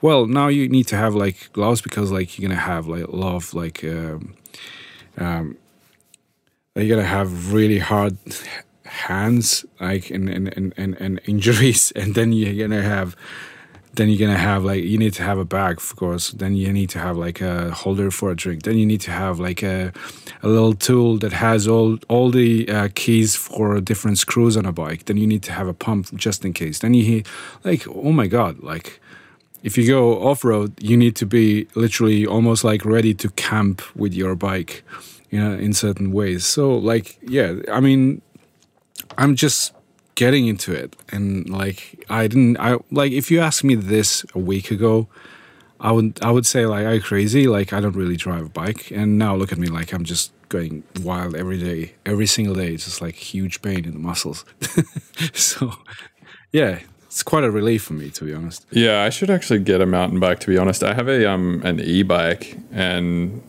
[0.00, 3.16] Well, now you need to have like gloves because like you're gonna have like a
[3.16, 4.34] lot of like um,
[5.16, 5.56] um,
[6.74, 8.16] you're gonna have really hard
[8.84, 13.16] hands like and, and, and, and injuries and then you're gonna have
[13.94, 16.30] then you're gonna have like you need to have a bag of course.
[16.30, 18.62] Then you need to have like a holder for a drink.
[18.62, 19.92] Then you need to have like a,
[20.42, 24.72] a little tool that has all all the uh, keys for different screws on a
[24.72, 25.04] bike.
[25.04, 26.78] Then you need to have a pump just in case.
[26.78, 27.22] Then you hear
[27.64, 29.00] like oh my god like
[29.62, 34.12] if you go off-road you need to be literally almost like ready to camp with
[34.12, 34.82] your bike
[35.30, 36.44] you know in certain ways.
[36.44, 38.22] So like yeah i mean
[39.18, 39.72] i'm just
[40.14, 40.96] getting into it.
[41.10, 45.08] And like i didn't i like if you asked me this a week ago
[45.80, 47.46] i would i would say like are you crazy?
[47.46, 48.90] Like i don't really drive a bike.
[48.90, 52.74] And now look at me like i'm just going wild every day every single day.
[52.74, 54.44] It's just like huge pain in the muscles.
[55.34, 55.72] So
[56.52, 56.80] yeah
[57.12, 58.64] it's quite a relief for me to be honest.
[58.70, 60.40] Yeah, I should actually get a mountain bike.
[60.40, 63.42] To be honest, I have a um an e-bike and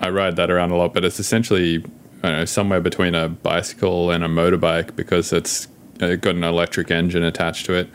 [0.00, 1.84] I ride that around a lot, but it's essentially
[2.22, 5.68] I know somewhere between a bicycle and a motorbike because it's
[6.02, 7.88] uh, got an electric engine attached to it,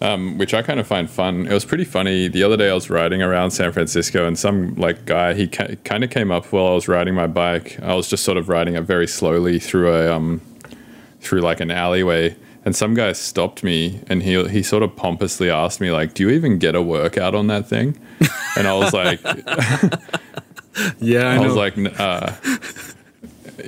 [0.00, 1.46] um, which I kind of find fun.
[1.46, 2.70] It was pretty funny the other day.
[2.70, 6.30] I was riding around San Francisco, and some like guy he ca- kind of came
[6.30, 7.78] up while I was riding my bike.
[7.80, 10.40] I was just sort of riding it very slowly through a um
[11.20, 12.36] through like an alleyway.
[12.64, 16.24] And some guy stopped me, and he he sort of pompously asked me, like, "Do
[16.24, 17.96] you even get a workout on that thing?"
[18.56, 19.20] And I was like,
[20.98, 22.32] yeah i, I, was like, uh,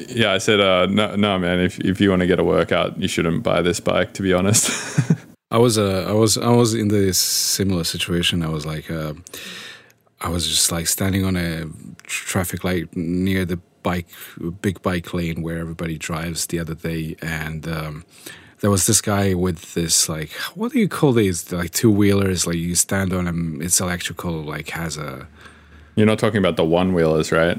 [0.08, 1.60] yeah, I said, uh, no, no, man.
[1.60, 4.12] If if you want to get a workout, you shouldn't buy this bike.
[4.14, 4.70] To be honest.
[5.50, 8.42] I was uh, I was I was in this similar situation.
[8.42, 9.14] I was like, uh,
[10.20, 11.64] I was just like standing on a
[12.02, 14.08] traffic light near the bike
[14.60, 18.04] big bike lane where everybody drives the other day, and um,
[18.60, 22.46] there was this guy with this like what do you call these like two wheelers?
[22.46, 25.26] Like you stand on them, it's electrical, like has a
[25.96, 27.58] You're not talking about the one wheelers, right?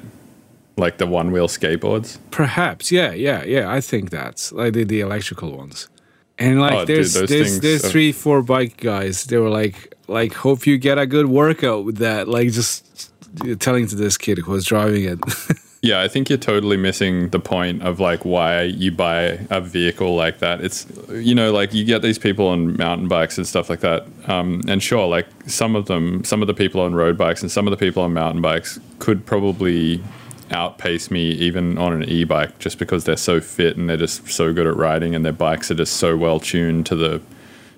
[0.80, 2.18] Like the one wheel skateboards.
[2.32, 3.70] Perhaps, yeah, yeah, yeah.
[3.72, 5.90] I think that's like the, the electrical ones.
[6.38, 9.26] And like Oh, there's those there's there's are- three, four bike guys.
[9.26, 12.28] They were like like hope you get a good workout with that.
[12.30, 13.12] Like just
[13.60, 15.20] telling to this kid who was driving it.
[15.82, 20.14] Yeah, I think you're totally missing the point of like why you buy a vehicle
[20.14, 20.60] like that.
[20.60, 24.06] It's you know like you get these people on mountain bikes and stuff like that,
[24.28, 27.50] um, and sure, like some of them, some of the people on road bikes and
[27.50, 30.04] some of the people on mountain bikes could probably
[30.52, 34.54] outpace me even on an e-bike just because they're so fit and they're just so
[34.54, 37.22] good at riding and their bikes are just so well tuned to the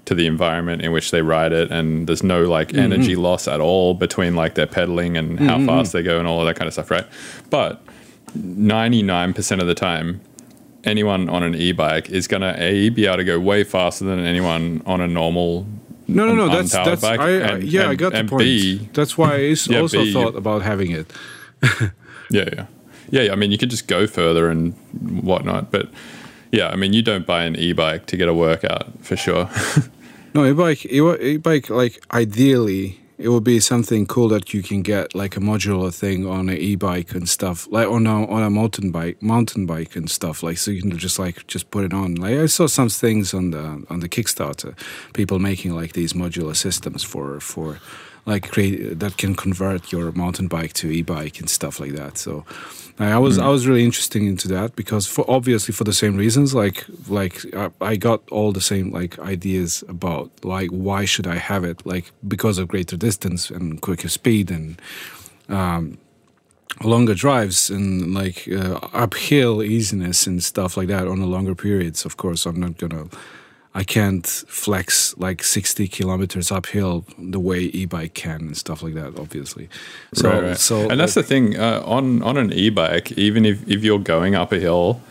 [0.05, 2.79] to the environment in which they ride it and there's no like mm-hmm.
[2.79, 5.67] energy loss at all between like their pedaling and how mm-hmm.
[5.67, 7.05] fast they go and all of that kind of stuff right
[7.49, 7.83] but
[8.37, 10.21] 99% of the time
[10.83, 14.19] anyone on an e-bike is going to a be able to go way faster than
[14.19, 15.67] anyone on a normal
[16.13, 16.49] no, no, no.
[16.49, 17.03] That's that's.
[17.03, 17.89] I, And- yeah.
[17.89, 18.43] I got the point.
[18.43, 19.37] B, that's why I
[19.69, 21.11] Yeah, also B, thought about having it.
[22.31, 22.65] Yeah, yeah.
[23.09, 24.73] yeah, I mean, you could just go further and
[25.23, 25.89] whatnot, but
[26.51, 29.49] yeah, I mean, you don't buy an e-bike to get a workout for sure.
[30.33, 35.35] No, e-bike, e-bike, like ideally, it would be something cool that you can get like
[35.35, 39.21] a modular thing on an e-bike and stuff, like on a on a mountain bike,
[39.21, 40.41] mountain bike and stuff.
[40.41, 42.15] Like so, you can just like just put it on.
[42.15, 44.73] Like I saw some things on the on the Kickstarter,
[45.13, 47.79] people making like these modular systems for for
[48.25, 52.17] like create that can convert your mountain bike to e-bike and stuff like that.
[52.17, 52.45] So
[52.99, 56.53] I was I was really interested into that because for obviously for the same reasons
[56.53, 61.35] like like I, I got all the same like ideas about like why should I
[61.35, 64.79] have it like because of greater distance and quicker speed and
[65.49, 65.97] um,
[66.83, 72.05] longer drives and like uh, uphill easiness and stuff like that on the longer periods.
[72.05, 73.07] Of course, I'm not gonna.
[73.73, 79.17] I can't flex like 60 kilometers uphill the way e-bike can and stuff like that.
[79.17, 79.69] Obviously,
[80.13, 80.57] so Right, right.
[80.57, 83.13] so and that's the thing uh, on on an e-bike.
[83.13, 85.01] Even if if you're going up a hill,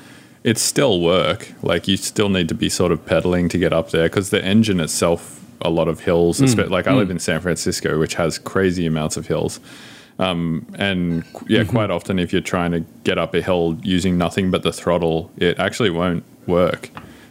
[0.44, 1.48] it's still work.
[1.62, 4.44] Like you still need to be sort of pedaling to get up there because the
[4.44, 5.38] engine itself.
[5.62, 9.18] A lot of hills, espe- like I live in San Francisco, which has crazy amounts
[9.18, 9.60] of hills.
[10.18, 14.50] Um, and yeah, quite often if you're trying to get up a hill using nothing
[14.50, 16.88] but the throttle, it actually won't work.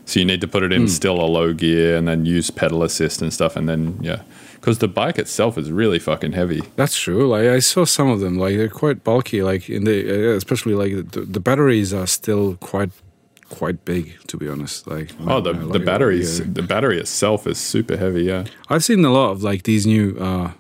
[0.10, 2.82] So you need to put it in still a low gear and then use pedal
[2.82, 4.24] assist and stuff, and then yeah,
[4.56, 6.62] because the bike itself is really fucking heavy.
[6.78, 7.28] That's true.
[7.28, 8.40] Like I saw some of them.
[8.40, 9.44] Like they're quite bulky.
[9.44, 12.90] Like in the especially like the, the batteries are still quite
[13.50, 14.18] quite big.
[14.30, 17.96] To be honest, like Oh, the, uh, the like, batteries, the battery itself is super
[17.98, 18.24] heavy.
[18.24, 18.46] Yeah.
[18.68, 20.18] I've seen a lot of like these new.
[20.20, 20.54] uh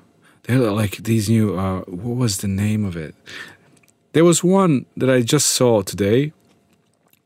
[0.43, 1.57] They're like these new.
[1.57, 3.15] uh What was the name of it?
[4.13, 6.33] There was one that I just saw today,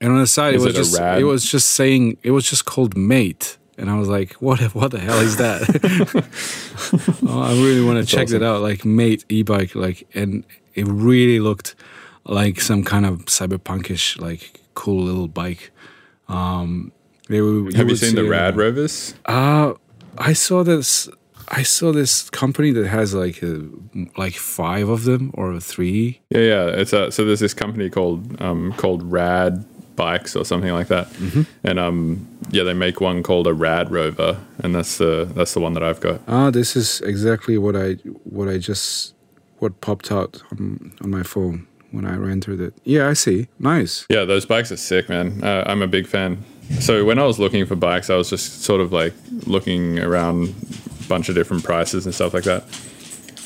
[0.04, 1.20] and on the side Is it was it just rad?
[1.20, 3.58] it was just saying it was just called Mate.
[3.76, 4.60] And I was like, "What?
[4.76, 5.62] What the hell is that?"
[7.28, 8.62] oh, I really want to check that out.
[8.62, 10.44] Like Mate e-bike, like, and
[10.76, 11.74] it really looked
[12.26, 15.72] like some kind of cyberpunkish, like, cool little bike.
[16.28, 16.92] Um,
[17.30, 19.16] they were, Have you would seen the it, Rad Rovers?
[19.26, 19.74] uh,
[20.18, 21.10] I saw this.
[21.50, 23.68] I saw this company that has like a,
[24.18, 26.22] like five of them or three.
[26.30, 26.66] Yeah, yeah.
[26.68, 31.08] It's a, so there's this company called um, called Rad Bikes or something like that,
[31.13, 31.41] Mm-hmm.
[31.63, 35.60] and um, yeah, they make one called a Rad Rover, and that's the that's the
[35.60, 36.21] one that I've got.
[36.27, 39.13] Ah, this is exactly what I what I just
[39.60, 42.73] what popped out on, on my phone when I ran through it.
[42.84, 43.47] Yeah, I see.
[43.60, 44.06] Nice.
[44.10, 45.43] Yeah, those bikes are sick, man.
[45.43, 46.43] Uh, I'm a big fan.
[46.79, 49.13] So when I was looking for bikes, I was just sort of like
[49.45, 50.56] looking around
[51.03, 52.63] a bunch of different prices and stuff like that.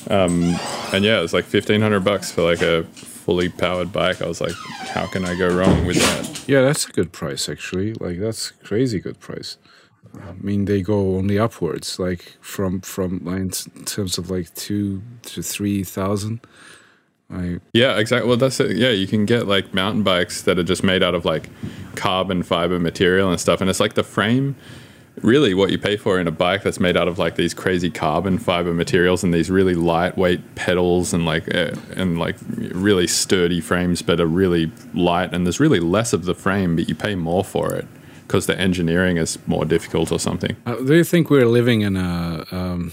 [0.09, 0.55] Um,
[0.93, 2.85] and yeah, it was like fifteen hundred bucks for like a
[3.27, 4.21] fully powered bike.
[4.21, 4.55] I was like,
[4.95, 6.47] how can I go wrong with that?
[6.47, 7.93] Yeah, that's a good price actually.
[7.95, 9.57] Like that's crazy good price.
[10.17, 13.51] I mean, they go only upwards, like from from in
[13.83, 16.39] terms of like two to three thousand.
[17.29, 18.29] I Yeah, exactly.
[18.29, 18.77] Well, that's it.
[18.77, 21.49] Yeah, you can get like mountain bikes that are just made out of like
[21.95, 24.55] carbon fiber material and stuff, and it's like the frame.
[25.21, 27.89] Really, what you pay for in a bike that's made out of like these crazy
[27.89, 33.59] carbon fiber materials and these really lightweight pedals and like uh, and like really sturdy
[33.59, 35.33] frames, but are really light.
[35.33, 37.87] And there's really less of the frame, but you pay more for it
[38.23, 40.55] because the engineering is more difficult or something.
[40.65, 42.91] Uh, do you think we're living in a um,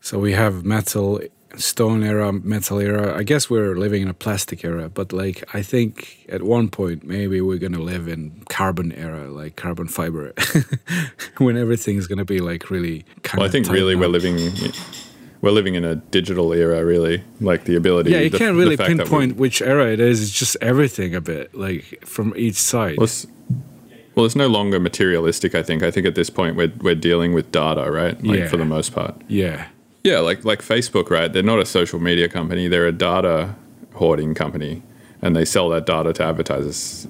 [0.00, 1.20] so we have metal
[1.56, 5.62] stone era metal era i guess we're living in a plastic era but like i
[5.62, 10.32] think at one point maybe we're gonna live in carbon era like carbon fiber
[11.38, 14.36] when everything's gonna be like really Well, I think really we're living
[15.40, 16.82] we're living in a digital era.
[16.84, 18.10] Really, like the ability.
[18.12, 20.56] yeah you the- can't really fact that we- pinpoint which era it is it's just
[20.60, 23.26] everything a bit like from each side Well, it's,
[24.14, 25.56] well, it's no longer materialistic.
[25.56, 25.82] I think.
[25.82, 28.16] I think at this point we're we're dealing with data, right?
[28.22, 28.48] Like Yeah.
[28.48, 29.14] for the most part.
[29.28, 29.66] yeah
[30.04, 31.32] Yeah, like like Facebook, right?
[31.32, 32.68] They're not a social media company.
[32.68, 33.54] They're a data
[33.94, 34.82] hoarding company,
[35.22, 37.08] and they sell that data to advertisers.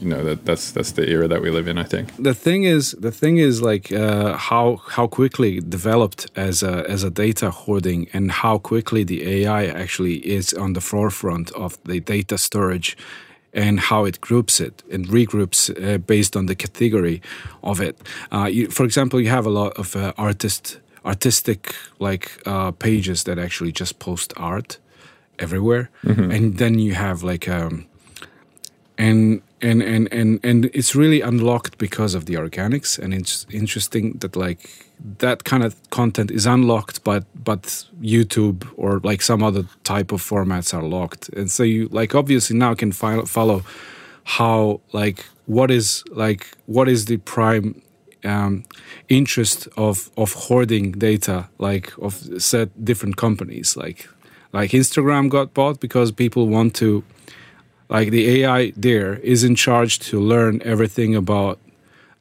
[0.00, 1.76] You know that that's that's the era that we live in.
[1.76, 2.14] I think.
[2.16, 7.02] the thing is the thing is like uh, how how quickly developed as a as
[7.02, 11.98] a data hoarding and how quickly the AI actually is on the forefront of the
[12.00, 12.96] data storage
[13.52, 17.20] and how it groups it and regroups uh, based on the category
[17.62, 17.98] of it.
[18.30, 23.24] Uh, you, for example, you have a lot of uh, artist artistic like uh, pages
[23.24, 24.78] that actually just post art
[25.38, 25.90] everywhere,
[26.30, 27.86] and then you have like um,
[28.98, 32.98] and and and and and it's really unlocked because of the organics.
[32.98, 34.68] And it's interesting that like
[35.18, 37.62] that kind of content is unlocked but but
[38.02, 41.28] youtube or like some other type of formats are locked.
[41.30, 43.62] And so you like obviously now can file, follow
[44.24, 47.82] how like what is like what is the prime
[48.24, 48.64] um,
[49.08, 54.08] interest of of hoarding data like of set different companies like
[54.52, 57.04] like instagram got bought because people want to
[57.88, 61.58] like the AI there is in charge to learn everything about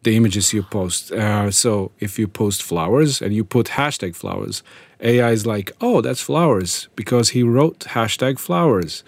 [0.04, 1.12] the images you post.
[1.12, 4.64] Uh, so if you post flowers and you put hashtag flowers,
[5.02, 9.04] AI is like, oh, that's flowers because he wrote hashtag flowers.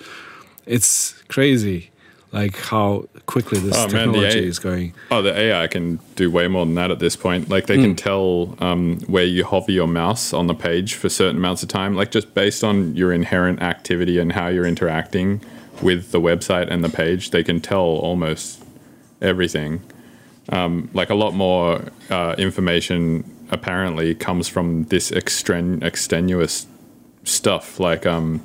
[0.66, 1.91] It's crazy,
[2.32, 4.94] like how quickly this Oh, man, the technology is going.
[5.10, 7.50] Oh, the AI can do way more than that at this point.
[7.50, 11.38] Like they can tell um, where you hover your mouse on the page for certain
[11.38, 15.42] amounts of time, like just based on your inherent activity and how you're interacting
[15.82, 17.32] with the website and the page.
[17.32, 18.64] They can tell almost
[19.22, 19.82] everything.
[20.50, 26.66] Um, like a lot more uh, information apparently comes from this extren- extenuous
[27.24, 28.44] stuff, like um,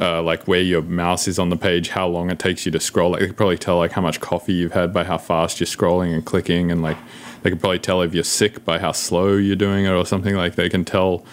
[0.00, 2.80] uh, like where your mouse is on the page, how long it takes you to
[2.80, 3.10] scroll.
[3.10, 5.66] Like, they could probably tell like how much coffee you've had by how fast you're
[5.66, 6.96] scrolling and clicking, and like
[7.42, 10.34] they could probably tell if you're sick by how slow you're doing it or something.
[10.34, 11.24] Like they can tell.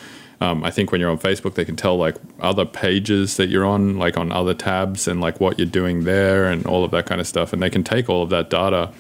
[0.41, 3.66] Um, I think when you're on Facebook, they can tell like other pages that you're
[3.66, 7.05] on, like on other tabs, and like what you're doing there, and all of that
[7.05, 7.53] kind of stuff.
[7.53, 8.91] And they can take all of that data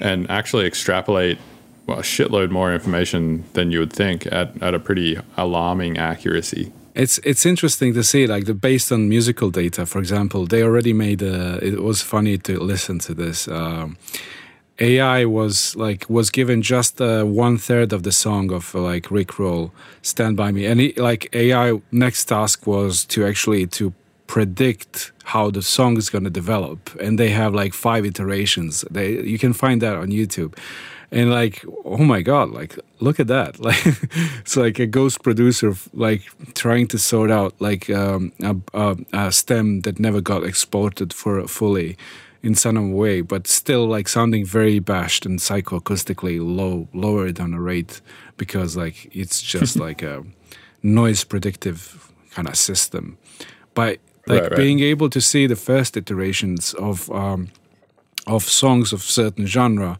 [0.00, 1.38] and actually extrapolate
[1.86, 6.72] well, a shitload more information than you would think at, at a pretty alarming accuracy.
[6.94, 9.86] It's it's interesting to see like the based on musical data.
[9.86, 11.58] For example, they already made a.
[11.64, 13.48] It was funny to listen to this.
[13.48, 13.96] Um,
[14.78, 19.38] AI was like was given just uh, one third of the song of like Rick
[19.38, 19.72] Roll,
[20.02, 23.94] "Stand by Me," and he, like AI next task was to actually to
[24.26, 28.84] predict how the song is going to develop, and they have like five iterations.
[28.90, 30.54] They you can find that on YouTube
[31.12, 33.86] and like oh my god like look at that like
[34.40, 36.22] it's like a ghost producer like
[36.54, 41.46] trying to sort out like um, a, a, a stem that never got exported for
[41.46, 41.96] fully
[42.42, 47.60] in some way but still like sounding very bashed and psychoacoustically low lower than a
[47.60, 48.00] rate
[48.36, 50.24] because like it's just like a
[50.82, 53.16] noise predictive kind of system
[53.74, 54.56] but like Right, right.
[54.56, 57.48] being able to see the first iterations of um,
[58.26, 59.98] of songs of certain genre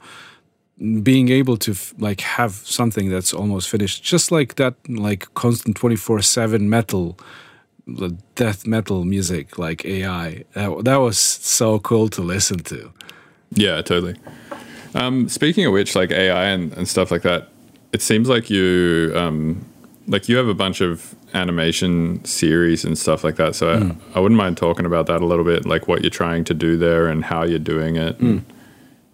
[1.03, 4.03] being able to f- like have something that's almost finished.
[4.03, 7.17] Just like that like constant 24/7 metal
[7.87, 12.93] the death metal music like AI that, that was so cool to listen to.
[13.51, 14.17] Yeah, totally.
[14.95, 17.49] Um, speaking of which, like AI and, and stuff like that,
[17.93, 19.65] it seems like you um,
[20.07, 23.55] like you have a bunch of animation series and stuff like that.
[23.55, 26.45] So I, I wouldn't mind talking about that a little bit, like what you're trying
[26.45, 28.45] to do there and how you're doing it, and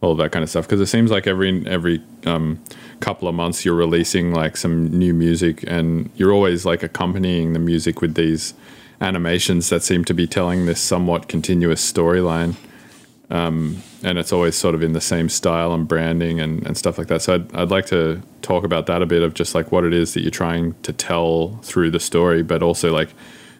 [0.00, 0.66] all that kind of stuff.
[0.66, 2.62] Because it seems like every every um,
[3.00, 7.58] couple of months you're releasing like some new music, and you're always like accompanying the
[7.58, 8.54] music with these
[9.00, 12.56] animations that seem to be telling this somewhat continuous storyline
[14.02, 17.08] and it's always sort of in the same style and branding and, and stuff like
[17.08, 17.22] that.
[17.22, 19.92] So I'd, I'd like to talk about that a bit of just like what it
[19.92, 23.10] is that you're trying to tell through the story, but also like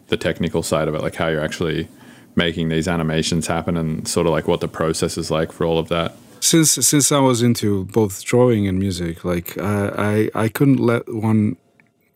[0.07, 1.87] the technical side of it, like how you're actually
[2.35, 5.77] making these animations happen and sort of like what the process is like for all
[5.77, 6.15] of that.
[6.39, 11.13] Since since I was into both drawing and music like I I, I couldn't let
[11.13, 11.57] one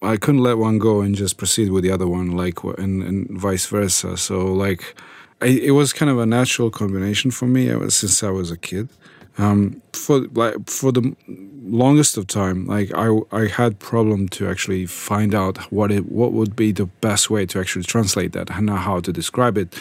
[0.04, 3.30] I couldn't let one go and just proceed with the other one like and, and
[3.30, 4.18] vice versa.
[4.18, 4.96] So like
[5.42, 8.90] I, it was kind of a natural combination for me since I was a kid.
[9.38, 11.16] Um, for like for the
[11.64, 16.34] longest of time like I I had problem to actually find out what it what
[16.34, 19.74] would be the best way to actually translate that and how to describe it.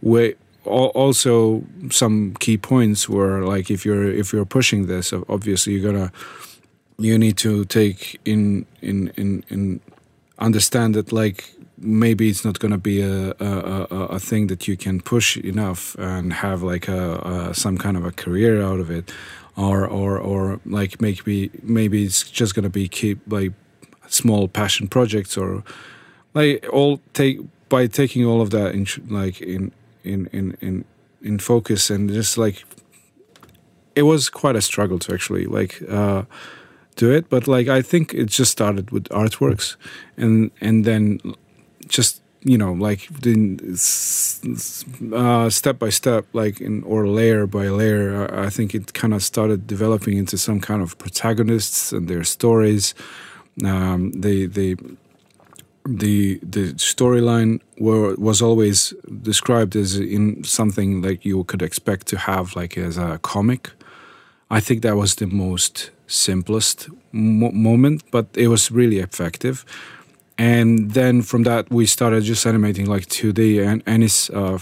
[0.00, 0.34] Where
[0.66, 6.12] also some key points were like if you're if you're pushing this obviously you're gonna
[6.98, 9.80] you need to take in in in in
[10.38, 15.00] understand that like maybe it's not gonna be a a, a, thing that you can
[15.00, 19.12] push enough and have like a, a some kind of a career out of it
[19.56, 23.52] or or or like maybe maybe it's just gonna be keep like
[24.08, 25.62] small passion projects or
[26.34, 29.72] like all take by taking all of that in like in
[30.06, 30.84] in in in
[31.22, 32.64] in focus and just like
[33.94, 36.22] it was quite a struggle to actually like uh
[36.96, 37.28] do it.
[37.28, 39.76] But like i think it just started with artworks
[40.16, 41.20] and and then
[41.88, 43.58] just you know like then
[45.12, 49.12] uh, step by step like in or layer by layer i I think it kind
[49.12, 52.94] of started developing into some kind of protagonists and their stories.
[53.64, 54.76] Um, they they
[55.86, 62.18] the the storyline were was always described as in something like you could expect to
[62.18, 63.70] have like as a comic.
[64.50, 69.64] I think that was the most simplest mo- moment, but it was really effective.
[70.38, 74.58] And then from that, we started just animating like 2D, and Anis uh,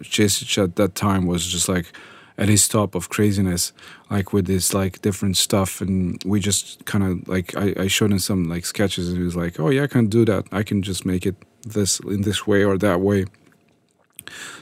[0.00, 1.92] Chesic at that time was just like
[2.38, 3.72] at his top of craziness,
[4.10, 8.12] like with this like different stuff, and we just kind of like I, I showed
[8.12, 10.46] him some like sketches, and he was like, "Oh yeah, I can do that.
[10.52, 13.26] I can just make it this in this way or that way."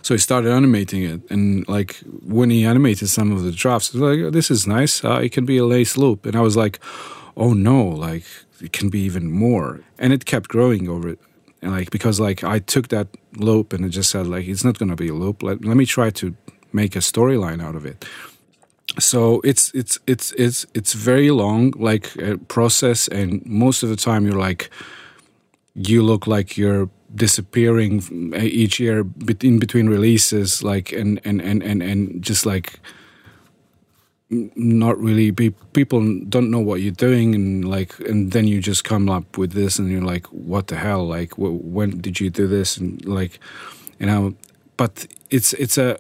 [0.00, 4.32] So he started animating it, and like when he animated some of the was like,
[4.32, 5.04] "This is nice.
[5.04, 6.80] Uh, it can be a lace loop." And I was like,
[7.36, 7.84] "Oh no!
[7.84, 8.24] Like
[8.62, 11.18] it can be even more." And it kept growing over it,
[11.60, 14.78] and like because like I took that loop and I just said like it's not
[14.78, 15.42] gonna be a loop.
[15.42, 16.34] Let, let me try to
[16.82, 18.04] make a storyline out of it.
[18.98, 23.96] So it's it's it's it's it's very long like uh, process, and most of the
[23.96, 24.70] time you're like
[25.74, 27.92] you look like you're disappearing
[28.40, 29.04] each year
[29.42, 32.80] in between releases like and and and and, and just like
[34.30, 38.82] not really be, people don't know what you're doing and like and then you just
[38.82, 42.28] come up with this and you're like what the hell like wh- when did you
[42.28, 43.38] do this and like
[44.00, 44.34] you know
[44.76, 45.96] but it's it's a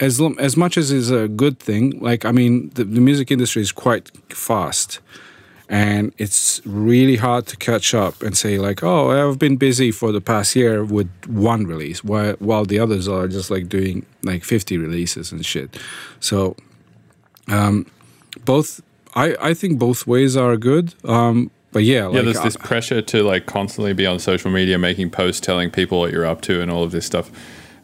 [0.00, 3.62] as as much as is a good thing like i mean the, the music industry
[3.62, 5.00] is quite fast.
[5.68, 10.12] And it's really hard to catch up and say like oh i've been busy for
[10.12, 14.44] the past year with one release while, while the others are just like doing like
[14.44, 15.78] 50 releases and shit.
[16.20, 16.56] So
[17.48, 17.86] um
[18.44, 18.82] both
[19.14, 20.94] i i think both ways are good.
[21.04, 24.50] Um but yeah like yeah, there's I- this pressure to like constantly be on social
[24.50, 27.30] media, making posts, telling people what you're up to, and all of this stuff.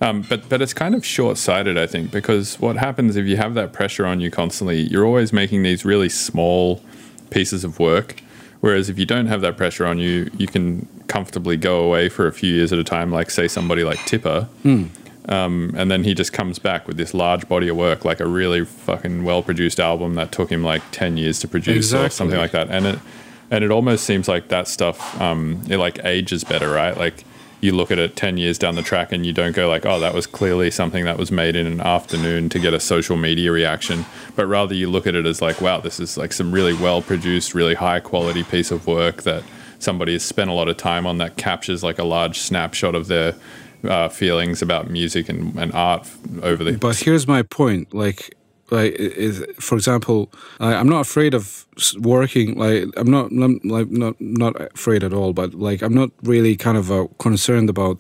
[0.01, 3.37] Um, but but it's kind of short sighted, I think, because what happens if you
[3.37, 6.83] have that pressure on you constantly, you're always making these really small
[7.31, 8.23] pieces of work.
[8.61, 12.27] Whereas if you don't have that pressure on you, you can comfortably go away for
[12.27, 14.49] a few years at a time, like say somebody like Tipper.
[15.29, 18.27] Um, and then he just comes back with this large body of work, like a
[18.27, 22.39] really fucking well produced album that took him like 10 years to produce or something
[22.39, 22.69] like that.
[22.71, 22.99] And it,
[23.51, 26.97] and it almost seems like that stuff, um, it like ages better, right?
[26.97, 27.25] Like
[27.61, 29.99] you look at it 10 years down the track and you don't go like, oh,
[30.01, 33.51] that was clearly something that was made in an afternoon to get a social media
[33.51, 34.05] reaction.
[34.37, 37.03] But rather you look at it as like, wow, this is like some really well
[37.03, 39.43] produced, really high quality piece of work that
[39.79, 43.09] somebody has spent a lot of time on that captures like a large snapshot of
[43.09, 43.35] their
[43.85, 46.09] uh, feelings about music and, and art
[46.43, 47.95] over the But here's my point.
[47.95, 48.35] Like,
[48.71, 51.67] like is, for example, I, I'm not afraid of
[51.99, 52.59] working.
[52.59, 55.33] Like, I'm not, I'm, like not not afraid at all.
[55.33, 57.99] But like, I'm not really kind of uh, concerned about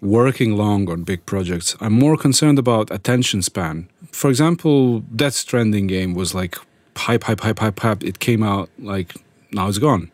[0.00, 1.76] working long on big projects.
[1.80, 3.88] I'm more concerned about attention span.
[4.12, 6.56] For example, Death Stranding game was like
[6.96, 8.04] hype, hype, hype, hype, hype.
[8.04, 9.14] It came out like
[9.52, 10.10] now it's gone.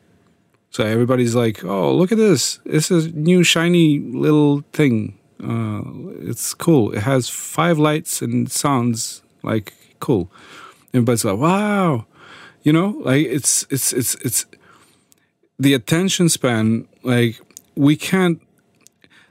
[0.71, 2.61] So everybody's like, "Oh, look at this!
[2.65, 5.19] It's a new shiny little thing.
[5.43, 5.83] Uh,
[6.21, 6.93] it's cool.
[6.93, 10.31] It has five lights and sounds like cool."
[10.93, 12.07] Everybody's like, "Wow!"
[12.63, 14.47] You know, like it's it's it's it's
[15.59, 16.87] the attention span.
[17.03, 17.41] Like
[17.75, 18.41] we can't.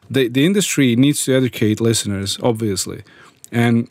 [0.10, 3.04] The the industry needs to educate listeners, obviously,
[3.52, 3.88] and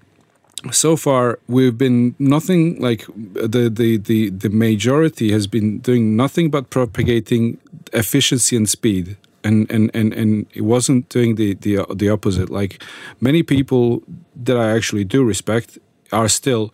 [0.73, 6.51] so far we've been nothing like the, the the the majority has been doing nothing
[6.51, 7.59] but propagating
[7.93, 12.83] efficiency and speed and and and, and it wasn't doing the, the the opposite like
[13.21, 14.03] many people
[14.35, 15.79] that i actually do respect
[16.13, 16.73] are still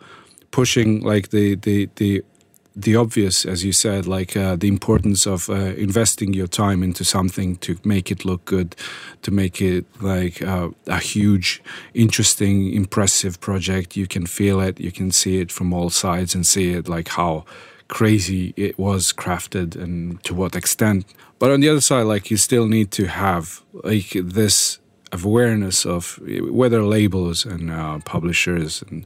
[0.51, 2.23] pushing like the the the
[2.75, 7.05] the obvious, as you said, like uh, the importance of uh, investing your time into
[7.05, 8.75] something to make it look good,
[9.21, 11.63] to make it like uh, a huge,
[11.93, 13.95] interesting, impressive project.
[13.95, 17.09] You can feel it, you can see it from all sides, and see it like
[17.09, 17.45] how
[17.87, 21.05] crazy it was crafted and to what extent.
[21.39, 24.79] But on the other side, like you still need to have like this
[25.11, 29.05] awareness of whether labels and uh, publishers and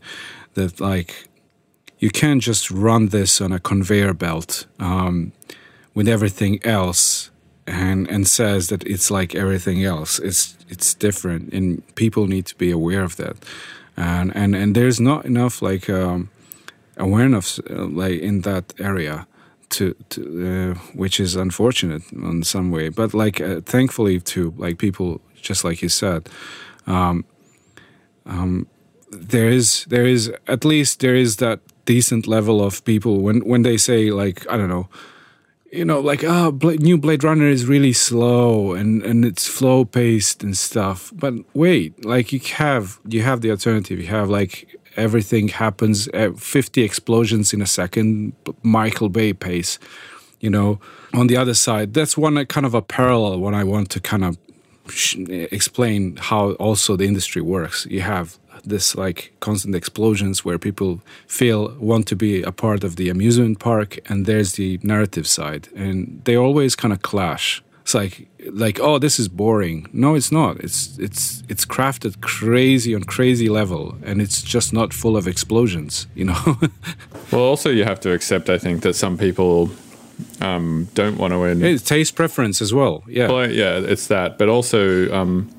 [0.53, 1.29] that like
[1.99, 5.31] you can't just run this on a conveyor belt um,
[5.93, 7.31] with everything else
[7.67, 10.19] and and says that it's like everything else.
[10.19, 13.35] It's it's different and people need to be aware of that.
[13.95, 16.29] And and and there's not enough like um,
[16.97, 19.27] awareness uh, like in that area
[19.69, 22.89] to, to uh, which is unfortunate in some way.
[22.89, 26.29] But like uh, thankfully to like people just like you said.
[26.87, 27.25] Um,
[28.25, 28.67] um,
[29.11, 33.63] there is there is at least there is that decent level of people when when
[33.63, 34.87] they say like I don't know
[35.71, 39.85] you know like ah Bla- new Blade Runner is really slow and and it's slow
[39.85, 41.11] paced and stuff.
[41.15, 43.99] But wait like you have you have the alternative.
[43.99, 48.33] You have like everything happens uh, 50 explosions in a second
[48.63, 49.79] Michael Bay pace
[50.39, 50.79] you know?
[51.13, 54.23] On the other side that's one kind of a parallel when I want to kind
[54.23, 54.37] of
[55.29, 57.85] Eh, explain how also the industry works.
[57.89, 62.95] You have this like constant explosions where people feel want to be a part of
[62.95, 65.69] the amusement park and there's the narrative side.
[65.75, 67.63] And they always kind of clash.
[67.81, 69.87] It's like like oh this is boring.
[69.93, 70.59] No it's not.
[70.59, 76.07] It's it's it's crafted crazy on crazy level and it's just not full of explosions
[76.15, 76.59] you know?
[77.31, 79.69] Well, also you have to accept, I think, that some people
[80.41, 81.63] um, don't want to win.
[81.63, 85.49] it's taste preference as well yeah Well, yeah, it's that, but also, um,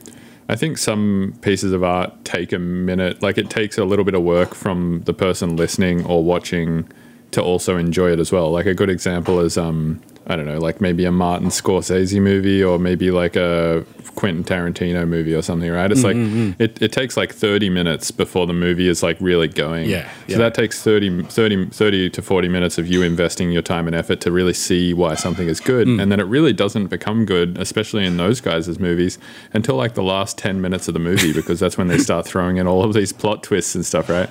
[0.49, 3.23] I think some pieces of art take a minute.
[3.23, 6.89] Like it takes a little bit of work from the person listening or watching
[7.31, 8.51] to also enjoy it as well.
[8.51, 10.01] Like a good example is um
[10.31, 15.07] I don't know, like maybe a Martin Scorsese movie or maybe like a Quentin Tarantino
[15.09, 15.91] movie or something, right?
[15.91, 19.49] It's Mm-hmm, like it, it takes like 30 minutes before the movie is like really
[19.49, 19.89] going.
[19.89, 20.39] Yeah, So yeah.
[20.39, 24.21] that takes 30, 30, 30 to 40 minutes of you investing your time and effort
[24.23, 25.87] to really see why something is good.
[25.89, 26.03] Mm.
[26.03, 29.19] And then it really doesn't become good, especially in those guys' movies,
[29.53, 32.57] until like the last 10 minutes of the movie because that's when they start throwing
[32.59, 34.29] in all of these plot twists and stuff, right?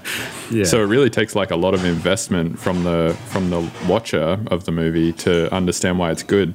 [0.52, 0.64] Yeah.
[0.66, 4.66] So it really takes like a lot of investment from the from the watcher of
[4.66, 6.54] the movie to understand why it's good.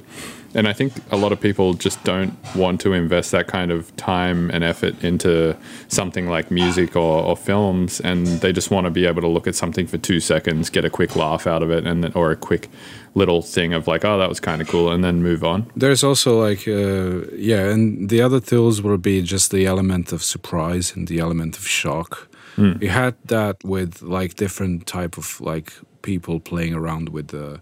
[0.55, 3.93] And I think a lot of people just don't want to invest that kind of
[3.97, 5.53] time and effort into
[5.89, 9.47] something like music or, or films, and they just want to be able to look
[9.47, 12.31] at something for two seconds, get a quick laugh out of it, and then, or
[12.31, 12.69] a quick
[13.15, 15.69] little thing of like, oh, that was kind of cool, and then move on.
[15.75, 20.23] There's also like uh, yeah, and the other tools will be just the element of
[20.23, 22.29] surprise and the element of shock.
[22.57, 25.73] You had that with like different type of like
[26.03, 27.59] people playing around with the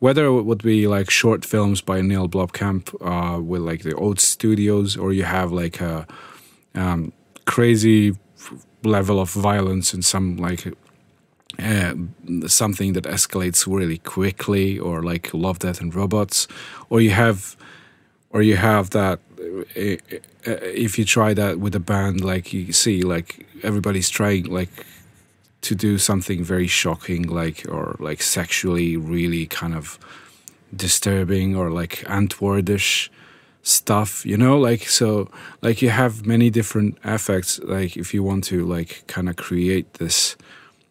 [0.00, 4.18] whether it would be like short films by Neil Blomkamp uh, with like the old
[4.18, 6.06] studios, or you have like a
[6.74, 7.12] um,
[7.44, 8.16] crazy
[8.82, 10.66] level of violence and some like
[11.58, 11.94] uh,
[12.46, 16.48] something that escalates really quickly, or like Love, Death and Robots,
[16.88, 17.56] or you have,
[18.30, 19.20] or you have that.
[19.64, 24.70] If you try that with a band, like you see, like everybody's trying like
[25.62, 29.98] to do something very shocking, like or like sexually really kind of
[30.74, 33.08] disturbing, or like Antwoordish
[33.62, 35.30] stuff, you know, like so,
[35.62, 37.58] like you have many different effects.
[37.60, 40.36] Like if you want to like kind of create this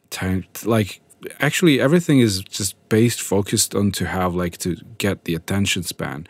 [0.10, 1.02] time like
[1.40, 6.26] actually everything is just based focused on to have like to get the attention span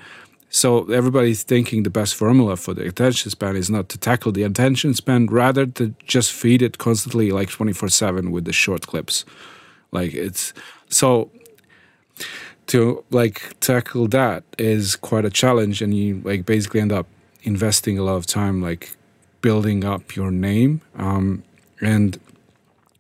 [0.50, 4.44] so everybody's thinking the best formula for the attention span is not to tackle the
[4.44, 9.26] attention span rather to just feed it constantly like 24/7 with the short clips.
[9.92, 10.54] Like it's
[10.90, 11.30] so
[12.68, 17.08] to like tackle that is quite a challenge and you like basically end up
[17.44, 18.96] investing a lot of time like
[19.42, 21.44] building up your name um,
[21.82, 22.20] and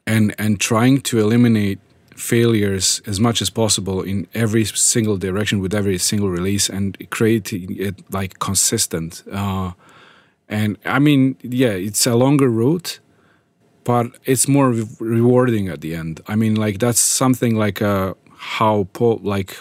[0.08, 1.80] and and trying to eliminate
[2.20, 7.76] failures as much as possible in every single direction with every single release and creating
[7.78, 9.72] it like consistent uh,
[10.48, 13.00] and i mean yeah it's a longer route
[13.90, 16.22] but it's more re- rewarding at the end.
[16.28, 19.58] I mean like that's something like uh, how paul like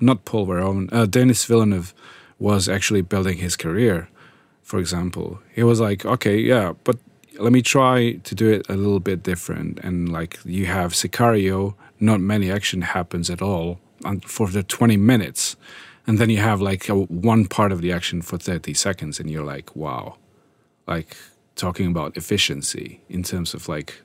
[0.00, 1.92] not paul verhoeven uh, denis villeneuve
[2.38, 4.08] was actually building his career
[4.62, 5.40] for example.
[5.54, 6.96] He was like okay yeah but
[7.38, 11.74] let me try to do it a little bit different and like you have sicario
[12.00, 13.78] not many action happens at all
[14.24, 15.56] for the 20 minutes
[16.06, 19.30] and then you have like a, one part of the action for 30 seconds and
[19.30, 20.16] you're like wow
[20.86, 21.16] like
[21.56, 24.00] talking about efficiency in terms of like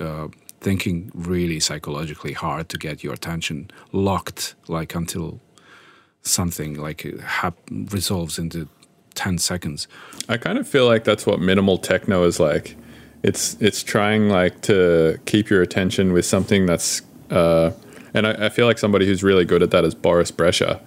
[0.00, 0.28] uh,
[0.60, 5.40] thinking really psychologically hard to get your attention locked like until
[6.22, 8.68] something like hap- resolves into
[9.14, 9.86] 10 seconds
[10.28, 12.76] I kind of feel like that's what minimal techno is like.
[13.22, 17.70] It's it's trying like to keep your attention with something that's, uh,
[18.14, 20.80] and I, I feel like somebody who's really good at that is Boris Brejcha,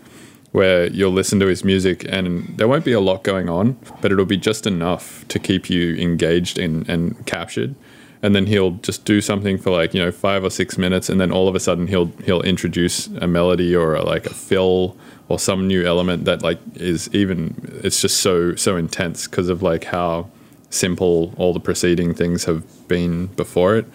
[0.52, 4.12] where you'll listen to his music and there won't be a lot going on, but
[4.12, 7.76] it'll be just enough to keep you engaged and, and captured.
[8.22, 11.22] And then he'll just do something for like you know five or six minutes, and
[11.22, 14.98] then all of a sudden he'll he'll introduce a melody or a, like a fill
[15.30, 19.62] or some new element that like is even it's just so so intense because of
[19.62, 20.28] like how
[20.70, 23.86] simple all the preceding things have been before it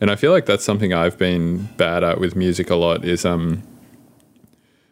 [0.00, 3.24] and i feel like that's something i've been bad at with music a lot is
[3.24, 3.62] um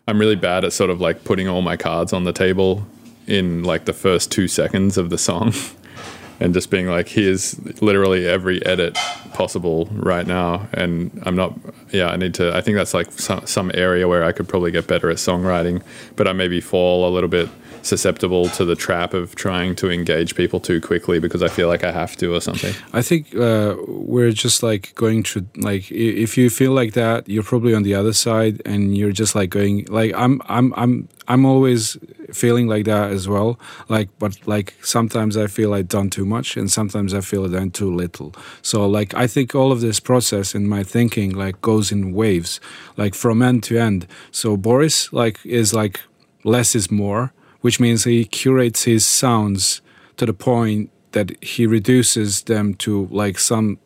[0.09, 2.87] i'm really bad at sort of like putting all my cards on the table
[3.27, 5.53] in like the first two seconds of the song
[6.41, 8.95] and just being like here's literally every edit
[9.33, 10.69] possible right now.
[10.73, 11.59] And i'm not
[11.91, 14.71] yeah i need to i think that's like some, some area where i could probably
[14.71, 15.83] get better at songwriting
[16.17, 17.49] but i maybe fall a little bit
[17.87, 21.85] susceptible to the trap of trying to engage people too quickly because i feel like
[21.85, 26.39] i have to or something I think uh, we're just like going through like if
[26.39, 29.87] you feel like that, you're probably on the other side, and you're just like going
[29.87, 31.97] like I'm I'm I'm I'm always
[32.33, 33.59] feeling like that as well.
[33.89, 37.53] Like, but like sometimes I feel I've done too much, and sometimes I feel I've
[37.53, 38.35] done too little.
[38.63, 42.61] So like I think all of this process in my thinking like goes in waves,
[42.97, 44.07] like from end to end.
[44.31, 46.01] So Boris like is like
[46.45, 47.33] less is more,
[47.67, 49.83] which means he curates his sounds
[50.17, 53.77] to the point that he reduces them to like some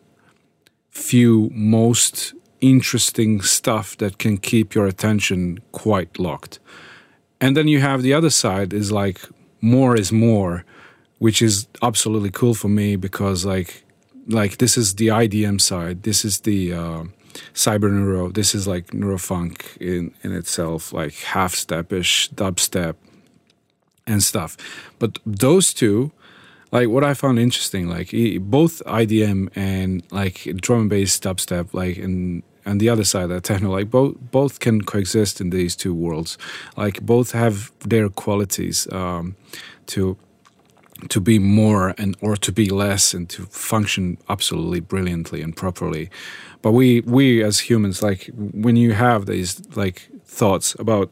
[0.91, 6.59] few most interesting stuff that can keep your attention quite locked.
[7.41, 9.19] And then you have the other side is like
[9.63, 10.67] more is more,
[11.19, 13.83] which is absolutely cool for me because like
[14.27, 16.03] like this is the IDM side.
[16.03, 17.05] This is the uh,
[17.55, 18.31] cyber neuro.
[18.31, 22.97] This is like neurofunk in in itself, like half stepish, dubstep,
[24.07, 24.57] and stuff.
[24.99, 26.13] But those two,
[26.73, 31.97] like what I found interesting, like both IDM and like drum and bass dubstep, like
[31.97, 35.95] and and the other side that techno, like both both can coexist in these two
[35.95, 36.39] worlds.
[36.77, 39.37] Like both have their qualities um,
[39.87, 40.17] to
[41.09, 46.11] to be more and or to be less and to function absolutely brilliantly and properly
[46.63, 51.11] but we we as humans like when you have these like thoughts about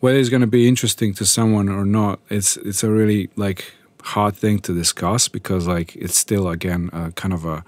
[0.00, 3.72] whether it's going to be interesting to someone or not it's it's a really like
[4.02, 7.64] hard thing to discuss because like it's still again kind of a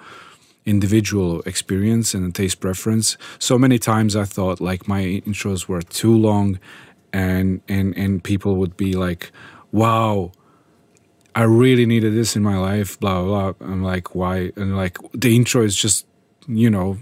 [0.66, 5.82] individual experience and a taste preference so many times i thought like my intros were
[5.82, 6.58] too long
[7.12, 9.32] and and and people would be like
[9.72, 10.30] wow
[11.34, 13.66] I really needed this in my life, blah, blah, blah.
[13.66, 14.52] I'm like, why?
[14.56, 16.06] And like, the intro is just,
[16.48, 16.98] you know,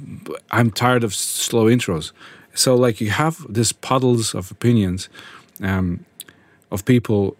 [0.50, 2.12] I'm tired of slow intros.
[2.58, 5.08] So, like, you have these puddles of opinions
[5.62, 6.04] um,
[6.72, 7.36] of people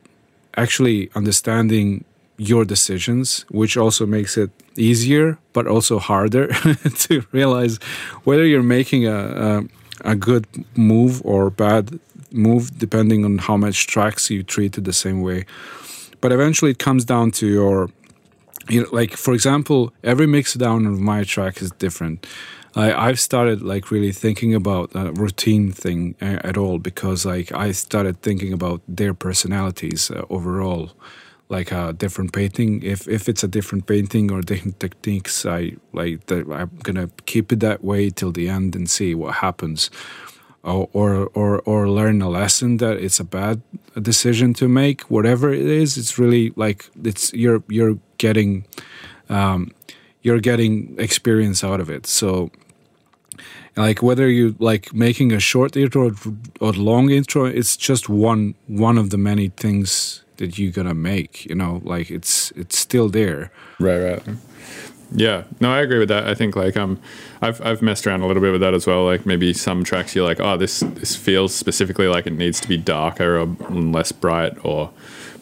[0.57, 2.05] actually understanding
[2.37, 6.47] your decisions, which also makes it easier, but also harder
[7.07, 7.79] to realize
[8.23, 9.19] whether you're making a,
[10.05, 10.47] a, a good
[10.77, 11.99] move or bad
[12.31, 15.47] move, depending on how much tracks you treat it the same way.
[16.21, 17.91] But eventually it comes down to your
[18.69, 22.27] you know like for example every mix down of my track is different
[22.75, 27.53] I, I've started like really thinking about a routine thing uh, at all because like
[27.53, 30.91] I started thinking about their personalities uh, overall.
[31.51, 36.27] Like a different painting if if it's a different painting or different techniques I like
[36.27, 39.91] that I'm gonna keep it that way till the end and see what happens.
[40.63, 43.63] Or, or or or learn a lesson that it's a bad
[44.03, 48.67] decision to make whatever it is it's really like it's you're you're getting
[49.31, 49.71] um,
[50.29, 52.51] you're getting experience out of it so
[53.77, 56.11] like whether you like making a short intro
[56.61, 61.33] or long intro it's just one one of the many things that you're gonna make
[61.51, 63.51] you know like it's it's still there
[63.81, 64.23] Right, right.
[65.13, 66.27] Yeah, no, I agree with that.
[66.29, 67.01] I think like um,
[67.41, 69.05] I've I've messed around a little bit with that as well.
[69.07, 72.69] Like maybe some tracks you're like, oh, this this feels specifically like it needs to
[72.69, 74.91] be darker or less bright or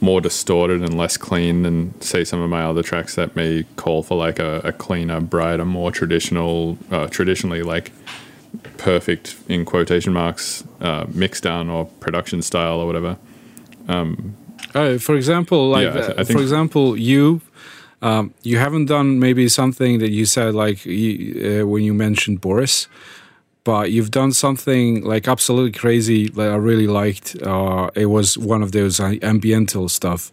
[0.01, 4.03] more distorted and less clean than say some of my other tracks that may call
[4.03, 7.92] for like a, a cleaner, brighter, more traditional, uh, traditionally like
[8.76, 13.16] perfect in quotation marks uh, mix down or production style or whatever.
[14.74, 17.40] Uh, for example, like Yeah, I th- I uh, for example, you
[18.03, 22.40] um, you haven't done maybe something that you said like you, uh, when you mentioned
[22.40, 22.88] Boris,
[23.67, 27.37] but you've done something like absolutely crazy that I really liked.
[27.43, 30.31] Uh, it was one of those uh, ambiental stuff.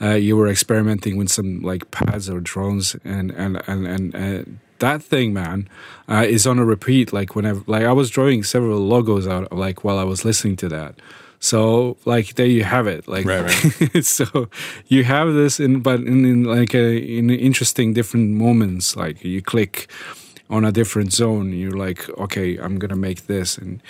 [0.00, 4.14] Uh, you were experimenting with some like pads or drones, and and and and.
[4.14, 5.70] Uh, that thing, man,
[6.06, 7.10] uh, is on a repeat.
[7.10, 10.68] Like whenever, like I was drawing several logos out, like while I was listening to
[10.68, 10.94] that.
[11.40, 13.08] So like there you have it.
[13.08, 14.04] Like Right, right.
[14.18, 14.48] so
[14.86, 18.94] you have this in but in, in like a, in interesting different moments.
[18.96, 19.90] Like you click
[20.50, 21.52] on a different zone.
[21.52, 23.82] You're like, okay, I'm gonna make this, and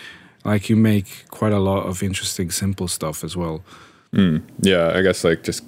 [0.45, 3.63] like you make quite a lot of interesting simple stuff as well.
[4.13, 4.39] Hmm.
[4.61, 5.65] Yeah, I guess like just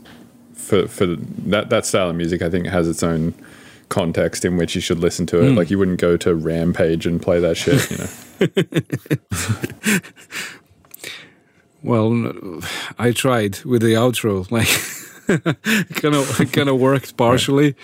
[0.54, 3.34] for for that that style of music, I think has its own
[3.88, 5.50] context in which you should listen to it.
[5.50, 5.56] Hmm.
[5.56, 8.08] Like you wouldn't go to Rampage and play that shit, you know.
[11.82, 12.60] Well,
[12.98, 14.68] I tried with the outro, like
[15.94, 17.76] kind of kind of worked partially,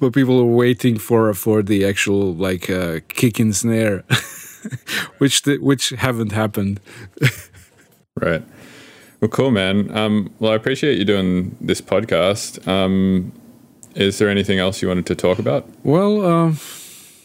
[0.00, 4.04] but people are waiting for for the actual like uh, kick and snare,
[5.18, 6.80] which the, which haven't happened.
[8.16, 8.42] Right.
[9.20, 9.96] Well, cool, man.
[9.96, 12.66] Um, well, I appreciate you doing this podcast.
[12.68, 13.32] Um,
[13.94, 15.66] is there anything else you wanted to talk about?
[15.84, 16.58] Well, um,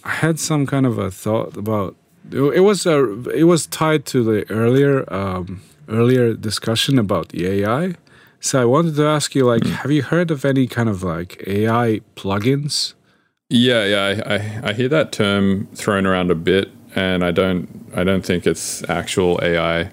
[0.03, 1.95] I had some kind of a thought about
[2.31, 7.95] it was a it was tied to the earlier um, earlier discussion about the AI.
[8.45, 11.43] So I wanted to ask you, like, have you heard of any kind of like
[11.47, 12.93] AI plugins?
[13.49, 17.67] Yeah, yeah, I, I, I hear that term thrown around a bit, and I don't
[17.95, 19.89] I don't think it's actual AI.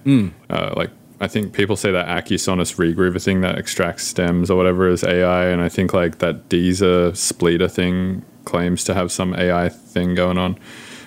[0.50, 4.86] Uh, like I think people say that Accusonus regroover thing that extracts stems or whatever
[4.86, 9.70] is AI, and I think like that Deezer Spleeter thing claims to have some AI
[9.70, 10.58] thing going on.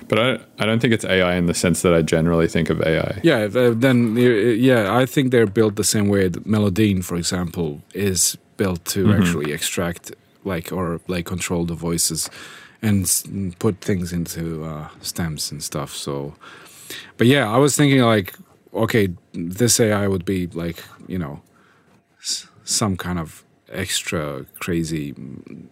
[0.08, 2.80] But I, I don't think it's AI in the sense that I generally think of
[2.82, 3.20] AI.
[3.24, 7.16] Yeah, th- then uh, yeah, I think they're built the same way that Melodyne, for
[7.18, 10.12] example, is built to actually extract
[10.44, 12.30] like or like control the voices
[12.82, 13.24] and s-
[13.60, 15.92] put things into uh, stems and stuff.
[15.96, 16.36] So,
[17.18, 18.36] but yeah, I was thinking like,
[18.74, 21.42] okay, this AI would be like you know
[22.22, 25.14] s- some kind of extra crazy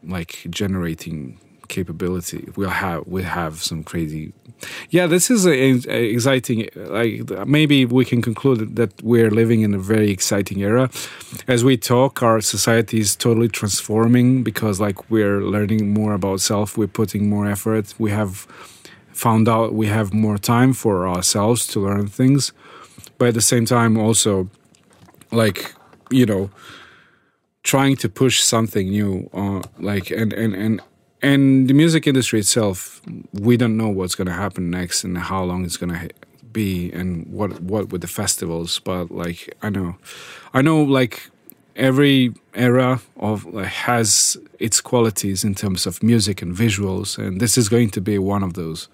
[0.04, 2.50] like generating capability.
[2.56, 4.34] We'll have we have some crazy.
[4.90, 6.70] Yeah, this is a, a exciting.
[6.76, 10.90] Like maybe we can conclude that we're living in a very exciting era.
[11.48, 16.78] As we talk, our society is totally transforming because like we're learning more about self.
[16.78, 17.94] We're putting more effort.
[17.98, 18.48] We have
[19.12, 22.52] found out we have more time for ourselves to learn things,
[23.18, 24.50] but at the same time also,
[25.32, 25.74] like
[26.10, 26.50] you know
[27.64, 30.82] trying to push something new uh, like and and and
[31.24, 33.02] and the music industry itself
[33.32, 36.10] we don't know what's going to happen next and how long it's going to
[36.52, 39.96] be and what what with the festivals but like i know.
[40.54, 41.32] I know like
[41.76, 47.58] every era of like, has its qualities in terms of music and visuals and this
[47.58, 48.88] is going to be one of those.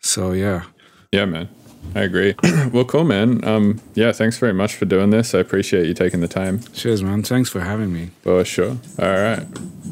[0.00, 0.64] So yeah.
[1.12, 1.48] Yeah, man.
[1.94, 2.34] I agree.
[2.72, 3.44] well, cool, man.
[3.44, 5.34] Um, yeah, thanks very much for doing this.
[5.34, 6.60] I appreciate you taking the time.
[6.74, 8.76] cheers man thanks for having me For sure.
[8.98, 9.46] All right.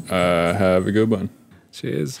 [0.09, 1.29] Uh, have a good one.
[1.71, 2.19] cheers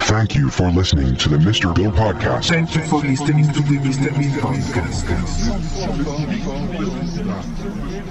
[0.00, 1.74] Thank you for listening to the Mr.
[1.74, 2.48] Bill Podcast.
[2.48, 4.12] Thank you for listening to the Mr.
[4.18, 5.04] Bean podcast.
[6.68, 8.03] Podcast.